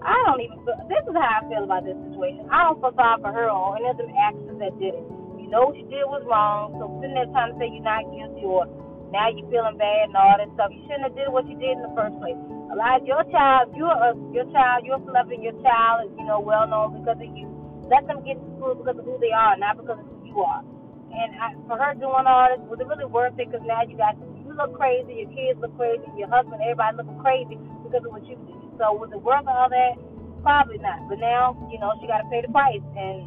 I 0.00 0.16
don't 0.24 0.40
even 0.40 0.64
feel, 0.64 0.80
this 0.88 1.04
is 1.04 1.12
how 1.12 1.40
I 1.40 1.44
feel 1.52 1.68
about 1.68 1.84
this 1.84 1.98
situation. 2.08 2.48
I 2.48 2.64
don't 2.64 2.80
feel 2.80 2.96
sorry 2.96 3.20
for 3.20 3.32
her 3.32 3.52
or 3.52 3.76
any 3.76 3.92
of 3.92 4.00
them 4.00 4.08
actions 4.16 4.56
that 4.64 4.72
did 4.80 4.96
it. 4.96 5.06
You 5.36 5.52
know 5.52 5.68
what 5.70 5.76
you 5.76 5.84
did 5.92 6.08
was 6.08 6.24
wrong, 6.24 6.74
so 6.80 6.88
sitting 7.04 7.14
there 7.14 7.28
trying 7.30 7.52
to 7.52 7.56
say 7.60 7.68
you're 7.68 7.84
not 7.84 8.08
guilty 8.10 8.42
or 8.42 8.64
now 9.12 9.28
you're 9.28 9.46
feeling 9.52 9.76
bad 9.76 10.10
and 10.10 10.16
all 10.16 10.40
that 10.40 10.48
stuff. 10.56 10.72
You 10.72 10.82
shouldn't 10.88 11.12
have 11.12 11.16
did 11.16 11.28
what 11.30 11.46
you 11.46 11.54
did 11.60 11.78
in 11.78 11.84
the 11.84 11.92
first 11.94 12.16
place. 12.18 12.38
Lot 12.76 13.06
your 13.08 13.24
child, 13.32 13.72
you're 13.72 13.88
a, 13.88 14.12
uh, 14.12 14.18
your 14.36 14.44
child, 14.52 14.84
you're 14.84 15.00
celebrity, 15.06 15.48
your 15.48 15.56
child 15.64 16.04
is, 16.04 16.12
you 16.18 16.28
know, 16.28 16.40
well 16.40 16.68
known 16.68 16.92
because 17.00 17.16
of 17.16 17.30
you 17.32 17.48
let 17.88 18.06
them 18.06 18.22
get 18.26 18.34
to 18.34 18.46
school 18.58 18.74
because 18.74 18.98
of 18.98 19.04
who 19.04 19.16
they 19.20 19.30
are, 19.30 19.56
not 19.56 19.78
because 19.78 19.98
of 19.98 20.06
who 20.06 20.26
you 20.26 20.38
are. 20.42 20.62
And 21.12 21.30
I, 21.38 21.54
for 21.66 21.78
her 21.78 21.94
doing 21.94 22.26
all 22.26 22.48
this, 22.50 22.60
was 22.66 22.78
it 22.82 22.86
really 22.86 23.06
worth 23.06 23.38
it? 23.38 23.50
Because 23.50 23.64
now 23.64 23.82
you 23.86 23.96
got 23.96 24.18
you 24.18 24.52
look 24.54 24.74
crazy, 24.74 25.26
your 25.26 25.30
kids 25.32 25.58
look 25.60 25.74
crazy, 25.78 26.06
your 26.18 26.28
husband, 26.28 26.60
everybody 26.62 26.96
looking 26.96 27.18
crazy 27.22 27.56
because 27.86 28.02
of 28.04 28.10
what 28.10 28.26
you 28.26 28.36
did. 28.46 28.58
So 28.78 28.92
was 28.94 29.10
it 29.14 29.22
worth 29.22 29.46
all 29.46 29.70
that? 29.70 29.94
Probably 30.42 30.78
not. 30.78 31.08
But 31.08 31.18
now, 31.18 31.56
you 31.70 31.78
know, 31.78 31.94
she 32.00 32.06
got 32.06 32.22
to 32.22 32.28
pay 32.28 32.42
the 32.42 32.52
price, 32.52 32.84
and 32.98 33.26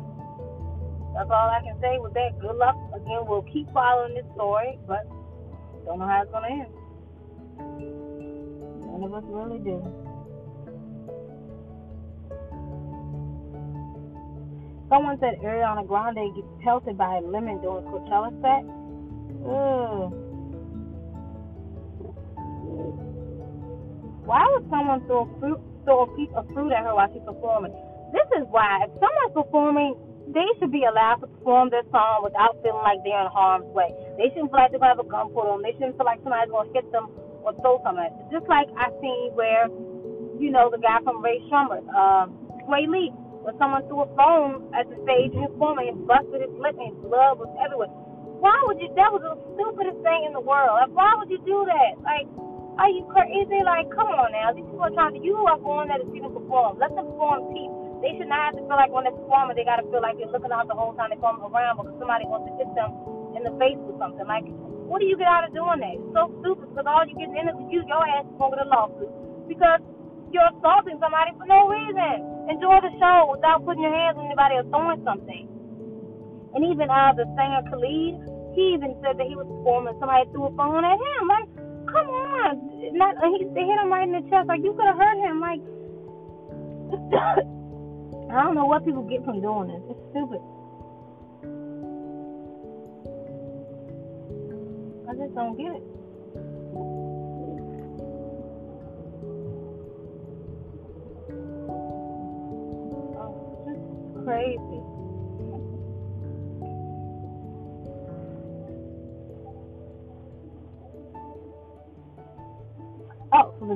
that's 1.16 1.32
all 1.32 1.50
I 1.50 1.60
can 1.64 1.76
say 1.82 1.98
with 1.98 2.14
that. 2.14 2.40
Good 2.40 2.56
luck. 2.56 2.78
Again, 2.94 3.26
we'll 3.26 3.48
keep 3.48 3.68
following 3.74 4.14
this 4.14 4.28
story, 4.36 4.78
but 4.88 5.08
don't 5.86 6.00
know 6.00 6.08
how 6.08 6.22
it's 6.22 6.32
gonna 6.32 6.48
end. 6.48 6.72
None 8.92 9.04
of 9.04 9.14
us 9.14 9.24
really 9.28 9.60
do. 9.60 10.09
Someone 14.90 15.18
said 15.22 15.38
Ariana 15.46 15.86
Grande 15.86 16.34
gets 16.34 16.48
pelted 16.64 16.98
by 16.98 17.18
a 17.18 17.22
lemon 17.22 17.62
during 17.62 17.86
Coachella 17.86 18.34
set. 18.42 18.66
Ugh. 19.46 20.10
Why 24.26 24.46
would 24.50 24.66
someone 24.70 25.06
throw 25.06 25.30
fruit, 25.40 25.62
throw 25.86 26.06
a 26.06 26.10
piece 26.18 26.30
of 26.34 26.50
fruit 26.54 26.74
at 26.74 26.86
her 26.86 26.94
while 26.94 27.10
she's 27.14 27.22
performing? 27.22 27.74
This 28.14 28.26
is 28.42 28.46
why. 28.50 28.86
If 28.86 28.94
someone's 28.98 29.34
performing, 29.38 29.94
they 30.34 30.46
should 30.58 30.74
be 30.74 30.86
allowed 30.86 31.22
to 31.22 31.28
perform 31.30 31.70
their 31.70 31.86
song 31.94 32.26
without 32.26 32.58
feeling 32.66 32.82
like 32.82 33.02
they're 33.06 33.22
in 33.22 33.30
harm's 33.30 33.70
way. 33.74 33.94
They 34.18 34.34
shouldn't 34.34 34.50
feel 34.50 34.58
like 34.58 34.74
they're 34.74 34.82
gonna 34.82 34.98
have 34.98 35.06
a 35.06 35.10
gun 35.10 35.30
put 35.34 35.46
on. 35.46 35.62
They 35.62 35.74
shouldn't 35.78 35.98
feel 35.98 36.06
like 36.10 36.22
somebody's 36.26 36.50
gonna 36.50 36.74
hit 36.74 36.90
them 36.90 37.14
or 37.46 37.54
throw 37.62 37.78
something. 37.86 38.06
It's 38.06 38.42
Just 38.42 38.50
like 38.50 38.70
I 38.74 38.90
seen 39.02 39.34
where, 39.38 39.70
you 40.42 40.50
know, 40.50 40.70
the 40.74 40.82
guy 40.82 40.98
from 41.06 41.22
Rae 41.22 41.42
Sremmurd, 41.50 41.86
um, 41.94 42.34
Swae 42.66 42.90
Lee 42.90 43.14
when 43.50 43.58
someone 43.58 43.82
threw 43.90 44.06
a 44.06 44.10
phone 44.14 44.70
at 44.78 44.86
the 44.86 44.98
stage 45.02 45.34
and 45.34 45.50
his 45.50 45.56
phone 45.58 45.82
and 45.82 46.06
busted 46.06 46.38
his 46.38 46.54
lip 46.62 46.78
and 46.78 46.94
his 46.94 47.02
blood 47.02 47.42
was 47.42 47.50
everywhere. 47.58 47.90
Why 48.46 48.54
would 48.70 48.78
you? 48.78 48.94
That 48.94 49.10
was 49.10 49.26
the 49.26 49.34
stupidest 49.58 50.06
thing 50.06 50.30
in 50.30 50.38
the 50.38 50.46
world. 50.46 50.78
Like, 50.78 50.94
why 50.94 51.18
would 51.18 51.34
you 51.34 51.42
do 51.42 51.66
that? 51.66 51.98
Like, 52.06 52.30
are 52.78 52.94
you 52.94 53.10
crazy? 53.10 53.58
Like, 53.66 53.90
come 53.90 54.14
on 54.14 54.30
now. 54.38 54.54
These 54.54 54.70
people 54.70 54.86
are 54.86 54.94
trying 54.94 55.18
to. 55.18 55.20
You 55.26 55.34
are 55.50 55.58
going 55.58 55.90
there 55.90 55.98
to 55.98 56.06
see 56.14 56.22
them 56.22 56.30
perform. 56.30 56.78
Let 56.78 56.94
them 56.94 57.10
perform 57.10 57.50
peace. 57.50 57.74
They 58.06 58.16
should 58.22 58.30
not 58.30 58.54
have 58.54 58.56
to 58.56 58.64
feel 58.70 58.78
like 58.78 58.94
when 58.94 59.10
they're 59.10 59.18
performing, 59.18 59.58
they 59.58 59.66
got 59.66 59.82
to 59.82 59.88
feel 59.90 60.00
like 60.00 60.22
they're 60.22 60.30
looking 60.30 60.54
out 60.54 60.70
the 60.70 60.78
whole 60.78 60.94
time 60.94 61.10
they're 61.10 61.20
going 61.20 61.42
around 61.42 61.82
because 61.82 61.98
somebody 61.98 62.30
wants 62.30 62.48
to 62.48 62.54
hit 62.54 62.70
them 62.78 62.94
in 63.34 63.44
the 63.44 63.52
face 63.58 63.82
with 63.82 63.98
something. 63.98 64.30
Like, 64.30 64.46
what 64.88 65.02
do 65.02 65.10
you 65.10 65.18
get 65.18 65.28
out 65.28 65.50
of 65.50 65.58
doing 65.58 65.82
that? 65.82 65.98
It's 65.98 66.14
so 66.14 66.30
stupid 66.40 66.70
because 66.70 66.86
all 66.86 67.02
you 67.04 67.18
get 67.18 67.34
in 67.34 67.50
is 67.50 67.58
you, 67.68 67.82
your 67.84 68.06
ass 68.08 68.30
is 68.30 68.38
going 68.38 68.56
to 68.56 68.62
the 68.62 68.70
lawsuit 68.70 69.12
because 69.52 69.82
you're 70.34 70.50
assaulting 70.58 70.98
somebody 71.00 71.32
for 71.38 71.46
no 71.46 71.68
reason. 71.68 72.50
Enjoy 72.50 72.78
the 72.82 72.94
show 72.98 73.30
without 73.32 73.66
putting 73.66 73.84
your 73.84 73.94
hands 73.94 74.18
on 74.18 74.26
anybody 74.26 74.58
or 74.58 74.66
throwing 74.70 75.02
something. 75.06 75.46
And 76.54 76.66
even 76.66 76.90
uh, 76.90 77.14
the 77.14 77.30
singer 77.38 77.62
Khalid, 77.70 78.18
he 78.58 78.74
even 78.74 78.98
said 79.06 79.22
that 79.22 79.28
he 79.30 79.38
was 79.38 79.46
performing. 79.46 79.94
Somebody 80.02 80.26
threw 80.34 80.50
a 80.50 80.54
phone 80.58 80.82
at 80.82 80.98
him. 80.98 81.22
Like, 81.30 81.50
come 81.94 82.10
on, 82.10 82.58
not 82.98 83.14
he, 83.38 83.46
they 83.54 83.66
hit 83.66 83.78
him 83.78 83.94
right 83.94 84.08
in 84.08 84.18
the 84.18 84.26
chest. 84.30 84.50
Like 84.50 84.62
you 84.66 84.74
could 84.74 84.90
have 84.90 84.98
hurt 84.98 85.18
him. 85.22 85.38
Like, 85.38 85.62
I 88.34 88.44
don't 88.44 88.56
know 88.56 88.66
what 88.66 88.86
people 88.86 89.06
get 89.06 89.26
from 89.26 89.42
doing 89.42 89.70
this. 89.70 89.82
It's 89.94 90.04
stupid. 90.10 90.42
I 95.10 95.14
just 95.18 95.34
don't 95.34 95.58
get 95.58 95.74
it. 95.74 95.99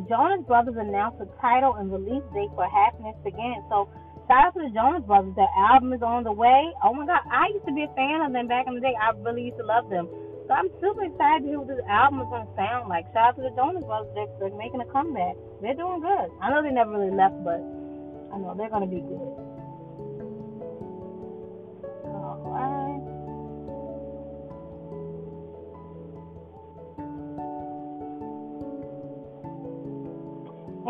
Jonas 0.10 0.44
Brothers 0.48 0.76
announced 0.78 1.20
the 1.20 1.30
title 1.40 1.76
and 1.76 1.92
release 1.92 2.24
date 2.34 2.52
for 2.56 2.68
Happiness 2.68 3.16
Again. 3.26 3.64
So 3.70 3.88
shout 4.28 4.52
out 4.52 4.54
to 4.56 4.68
the 4.68 4.74
Jonas 4.74 5.04
Brothers. 5.06 5.36
Their 5.36 5.52
album 5.56 5.94
is 5.94 6.02
on 6.02 6.24
the 6.24 6.32
way. 6.32 6.72
Oh 6.84 6.94
my 6.94 7.06
God, 7.06 7.22
I 7.30 7.48
used 7.54 7.66
to 7.68 7.74
be 7.74 7.84
a 7.84 7.92
fan 7.96 8.22
of 8.22 8.34
them 8.34 8.48
back 8.48 8.68
in 8.68 8.76
the 8.76 8.84
day. 8.84 8.96
I 8.96 9.12
really 9.24 9.52
used 9.52 9.60
to 9.60 9.66
love 9.66 9.90
them. 9.90 10.08
So 10.48 10.52
I'm 10.52 10.68
super 10.84 11.04
excited 11.08 11.44
to 11.44 11.48
hear 11.48 11.60
what 11.60 11.72
this 11.72 11.84
album 11.88 12.20
is 12.20 12.28
gonna 12.28 12.52
sound 12.56 12.90
like. 12.90 13.08
Shout 13.14 13.32
out 13.32 13.36
to 13.40 13.44
the 13.44 13.54
Jonas 13.56 13.84
Brothers. 13.86 14.12
They're, 14.16 14.32
they're 14.40 14.58
making 14.60 14.82
a 14.82 14.90
comeback. 14.92 15.36
They're 15.62 15.78
doing 15.78 16.04
good. 16.04 16.28
I 16.44 16.52
know 16.52 16.64
they 16.64 16.72
never 16.72 16.92
really 16.92 17.16
left, 17.16 17.40
but 17.44 17.64
I 18.32 18.40
know 18.40 18.56
they're 18.58 18.72
gonna 18.72 18.88
be 18.90 19.04
good. 19.04 19.43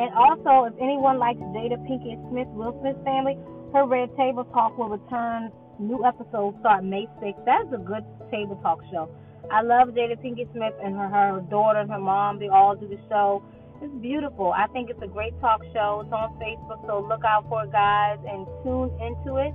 And 0.04 0.12
also, 0.20 0.68
if 0.68 0.76
anyone 0.84 1.18
likes 1.18 1.40
Jada 1.56 1.80
Pinkett 1.88 2.20
Smith, 2.28 2.52
Will 2.52 2.76
Smith 2.82 3.00
family, 3.06 3.40
her 3.72 3.88
Red 3.88 4.12
Table 4.18 4.44
Talk 4.52 4.78
will 4.78 4.90
return. 4.90 5.50
New 5.80 6.04
episodes 6.04 6.60
start 6.60 6.84
May 6.84 7.08
6th. 7.24 7.40
That's 7.46 7.72
a 7.72 7.78
good 7.78 8.04
table 8.30 8.60
talk 8.62 8.84
show. 8.92 9.08
I 9.50 9.62
love 9.62 9.96
Jada 9.96 10.20
Pinkett 10.20 10.52
Smith 10.52 10.74
and 10.84 10.94
her, 10.98 11.08
her 11.08 11.40
daughter 11.50 11.80
and 11.80 11.90
her 11.90 12.00
mom. 12.04 12.38
They 12.38 12.50
all 12.50 12.76
do 12.76 12.86
the 12.86 13.00
show. 13.08 13.44
It's 13.82 13.96
beautiful. 14.02 14.52
I 14.52 14.68
think 14.68 14.90
it's 14.90 15.02
a 15.02 15.08
great 15.08 15.40
talk 15.40 15.64
show. 15.72 16.04
It's 16.04 16.12
on 16.12 16.36
Facebook, 16.36 16.86
so 16.86 17.00
look 17.00 17.24
out 17.24 17.48
for 17.48 17.64
it, 17.64 17.72
guys, 17.72 18.20
and 18.28 18.46
tune 18.62 18.92
into 19.00 19.38
it. 19.40 19.54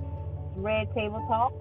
Red 0.57 0.89
Table 0.95 1.21
Talk. 1.29 1.53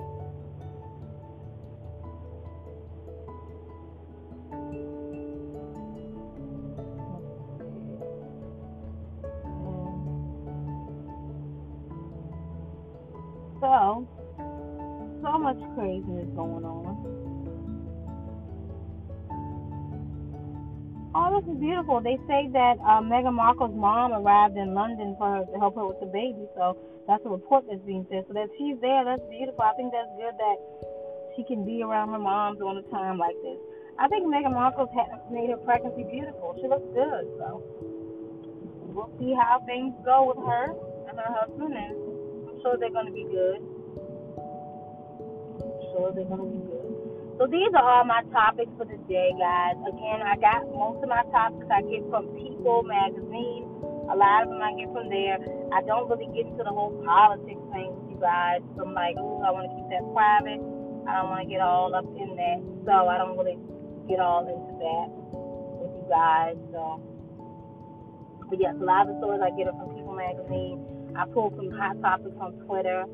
Craziness 15.99 16.29
going 16.37 16.65
on. 16.65 16.95
Oh, 21.15 21.41
this 21.41 21.51
is 21.51 21.59
beautiful. 21.59 22.01
They 22.01 22.21
say 22.29 22.47
that 22.53 22.79
uh, 22.85 23.03
Meghan 23.03 23.35
Markle's 23.35 23.75
mom 23.75 24.13
arrived 24.13 24.57
in 24.57 24.75
London 24.75 25.17
for 25.19 25.41
her 25.41 25.45
to 25.51 25.57
help 25.59 25.75
her 25.75 25.87
with 25.87 25.99
the 25.99 26.07
baby. 26.07 26.47
So 26.55 26.79
that's 27.09 27.25
a 27.27 27.31
report 27.31 27.65
that's 27.67 27.83
being 27.83 28.07
said. 28.11 28.25
So 28.29 28.35
that 28.35 28.47
she's 28.55 28.79
there, 28.81 29.03
that's 29.03 29.25
beautiful. 29.27 29.59
I 29.65 29.75
think 29.75 29.91
that's 29.91 30.13
good 30.15 30.37
that 30.37 30.59
she 31.35 31.43
can 31.43 31.65
be 31.65 31.83
around 31.83 32.13
her 32.13 32.23
mom 32.23 32.59
during 32.59 32.79
a 32.79 32.87
time 32.93 33.19
like 33.19 33.35
this. 33.43 33.59
I 33.99 34.07
think 34.07 34.31
Meghan 34.31 34.55
Markle's 34.55 34.93
had 34.95 35.11
made 35.33 35.51
her 35.51 35.59
pregnancy 35.59 36.07
beautiful. 36.07 36.55
She 36.61 36.69
looks 36.69 36.87
good. 36.95 37.25
So 37.41 37.65
we'll 38.95 39.11
see 39.19 39.35
how 39.35 39.59
things 39.67 39.97
go 40.05 40.31
with 40.31 40.39
her 40.47 40.71
and 41.11 41.19
her 41.19 41.33
husband 41.35 41.75
and 41.75 41.99
I'm 42.47 42.57
sure 42.63 42.79
they're 42.79 42.95
going 42.95 43.11
to 43.11 43.17
be 43.17 43.27
good. 43.27 43.59
Sure 45.93 46.13
they're 46.13 46.29
going 46.29 46.43
to 46.43 46.51
be 46.53 46.61
good. 46.67 46.89
So 47.39 47.47
these 47.47 47.71
are 47.71 47.87
all 47.87 48.03
my 48.03 48.27
topics 48.35 48.71
for 48.75 48.83
the 48.83 48.99
day, 49.07 49.31
guys. 49.39 49.79
Again, 49.87 50.27
I 50.27 50.35
got 50.43 50.67
most 50.75 50.99
of 51.07 51.09
my 51.09 51.23
topics 51.31 51.71
I 51.71 51.87
get 51.87 52.03
from 52.11 52.35
People 52.35 52.83
Magazine. 52.83 53.63
A 54.11 54.17
lot 54.19 54.43
of 54.43 54.51
them 54.51 54.59
I 54.59 54.75
get 54.75 54.91
from 54.91 55.07
there. 55.07 55.39
I 55.71 55.79
don't 55.87 56.11
really 56.11 56.27
get 56.35 56.51
into 56.51 56.67
the 56.67 56.75
whole 56.75 56.91
politics 57.07 57.63
thing 57.71 57.95
you 58.11 58.19
guys. 58.19 58.59
I'm 58.75 58.91
like, 58.91 59.15
ooh, 59.23 59.39
I 59.47 59.55
want 59.55 59.71
to 59.71 59.73
keep 59.79 59.87
that 59.95 60.03
private. 60.11 60.59
I 61.07 61.15
don't 61.15 61.31
want 61.31 61.47
to 61.47 61.49
get 61.49 61.63
all 61.63 61.95
up 61.95 62.11
in 62.19 62.35
that. 62.35 62.59
So 62.83 63.07
I 63.07 63.17
don't 63.23 63.39
really 63.39 63.55
get 64.11 64.19
all 64.19 64.43
into 64.43 64.75
that 64.83 65.07
with 65.79 65.95
you 65.95 66.07
guys. 66.11 66.59
So, 66.75 66.99
but 68.51 68.59
yes, 68.59 68.75
a 68.81 68.85
lot 68.85 69.07
of 69.07 69.15
the 69.15 69.17
stories 69.23 69.47
I 69.47 69.55
get 69.55 69.71
are 69.71 69.79
from 69.79 69.95
People 69.95 70.19
Magazine. 70.19 70.83
I 71.15 71.23
pull 71.31 71.55
some 71.55 71.71
hot 71.71 72.03
topics 72.03 72.35
on 72.43 72.59
Twitter. 72.67 73.07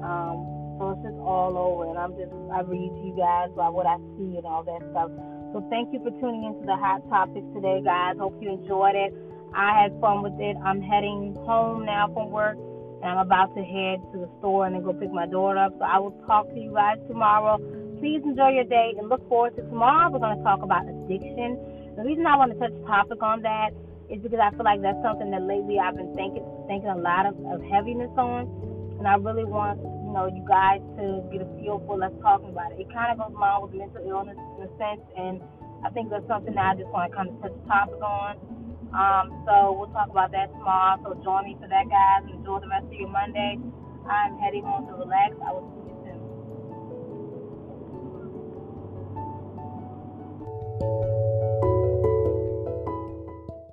Um, 0.00 0.57
so 0.78 0.94
it's 0.94 1.02
just 1.02 1.18
all 1.18 1.58
over, 1.58 1.90
and 1.90 1.98
I'm 1.98 2.14
just 2.14 2.30
I 2.54 2.62
read 2.62 2.94
you 3.02 3.12
guys 3.18 3.50
about 3.52 3.74
what 3.74 3.86
I 3.86 3.98
see 4.16 4.38
and 4.38 4.46
all 4.46 4.62
that 4.62 4.80
stuff. 4.94 5.10
So 5.52 5.64
thank 5.70 5.92
you 5.92 5.98
for 6.00 6.14
tuning 6.22 6.44
into 6.44 6.64
the 6.64 6.76
hot 6.76 7.02
topics 7.08 7.46
today, 7.54 7.82
guys. 7.82 8.16
Hope 8.18 8.38
you 8.40 8.52
enjoyed 8.54 8.94
it. 8.94 9.12
I 9.56 9.74
had 9.74 9.96
fun 10.00 10.22
with 10.22 10.36
it. 10.38 10.56
I'm 10.60 10.80
heading 10.80 11.34
home 11.48 11.84
now 11.84 12.12
from 12.12 12.30
work, 12.30 12.56
and 13.02 13.08
I'm 13.10 13.24
about 13.24 13.56
to 13.56 13.62
head 13.64 13.98
to 14.12 14.22
the 14.22 14.30
store 14.38 14.66
and 14.66 14.76
then 14.76 14.84
go 14.84 14.92
pick 14.92 15.10
my 15.10 15.26
daughter 15.26 15.58
up. 15.58 15.72
So 15.78 15.84
I 15.84 15.98
will 15.98 16.14
talk 16.28 16.46
to 16.52 16.58
you 16.58 16.74
guys 16.74 16.98
tomorrow. 17.08 17.58
Please 17.98 18.22
enjoy 18.22 18.54
your 18.54 18.68
day 18.68 18.94
and 18.98 19.08
look 19.08 19.26
forward 19.28 19.56
to 19.56 19.62
tomorrow. 19.66 20.12
We're 20.12 20.22
going 20.22 20.36
to 20.36 20.44
talk 20.44 20.62
about 20.62 20.86
addiction. 20.86 21.58
The 21.96 22.04
reason 22.04 22.26
I 22.26 22.36
want 22.36 22.52
to 22.52 22.58
touch 22.60 22.76
topic 22.86 23.18
on 23.22 23.42
that 23.42 23.74
is 24.12 24.22
because 24.22 24.38
I 24.38 24.54
feel 24.54 24.64
like 24.64 24.80
that's 24.80 25.00
something 25.02 25.32
that 25.32 25.42
lately 25.42 25.80
I've 25.80 25.96
been 25.96 26.14
thinking 26.14 26.44
thinking 26.68 26.92
a 26.92 27.00
lot 27.00 27.24
of, 27.24 27.34
of 27.48 27.64
heaviness 27.64 28.12
on, 28.20 28.46
and 29.00 29.08
I 29.08 29.16
really 29.16 29.48
want 29.48 29.80
you 30.08 30.14
know 30.14 30.24
you 30.24 30.40
guys 30.48 30.80
to 30.96 31.20
get 31.28 31.44
a 31.44 31.48
feel 31.60 31.84
for 31.84 32.00
let's 32.00 32.16
talk 32.24 32.40
about 32.40 32.72
it. 32.72 32.80
It 32.80 32.88
kind 32.88 33.12
of 33.12 33.20
goes 33.20 33.36
along 33.36 33.68
with 33.68 33.76
mental 33.76 34.00
illness 34.08 34.40
in 34.56 34.64
a 34.64 34.70
sense, 34.80 35.04
and 35.12 35.44
I 35.84 35.92
think 35.92 36.08
that's 36.08 36.26
something 36.26 36.54
that 36.56 36.64
I 36.64 36.74
just 36.80 36.88
want 36.88 37.12
to 37.12 37.16
kind 37.16 37.28
of 37.28 37.36
touch 37.44 37.52
the 37.52 37.68
topic 37.68 38.00
on. 38.00 38.40
Um, 38.96 39.44
so 39.44 39.76
we'll 39.76 39.92
talk 39.92 40.08
about 40.08 40.32
that 40.32 40.48
tomorrow. 40.56 40.96
So 41.04 41.12
join 41.20 41.44
me 41.44 41.60
for 41.60 41.68
that, 41.68 41.92
guys. 41.92 42.24
And 42.24 42.40
enjoy 42.40 42.60
the 42.60 42.72
rest 42.72 42.88
of 42.88 42.96
your 42.96 43.12
Monday. 43.12 43.60
I'm 44.08 44.38
heading 44.40 44.64
home 44.64 44.88
to 44.88 44.96
relax. 44.96 45.36
I 45.44 45.52
will 45.52 45.68
see 45.76 45.92
you 45.92 45.96
soon. 51.20 51.27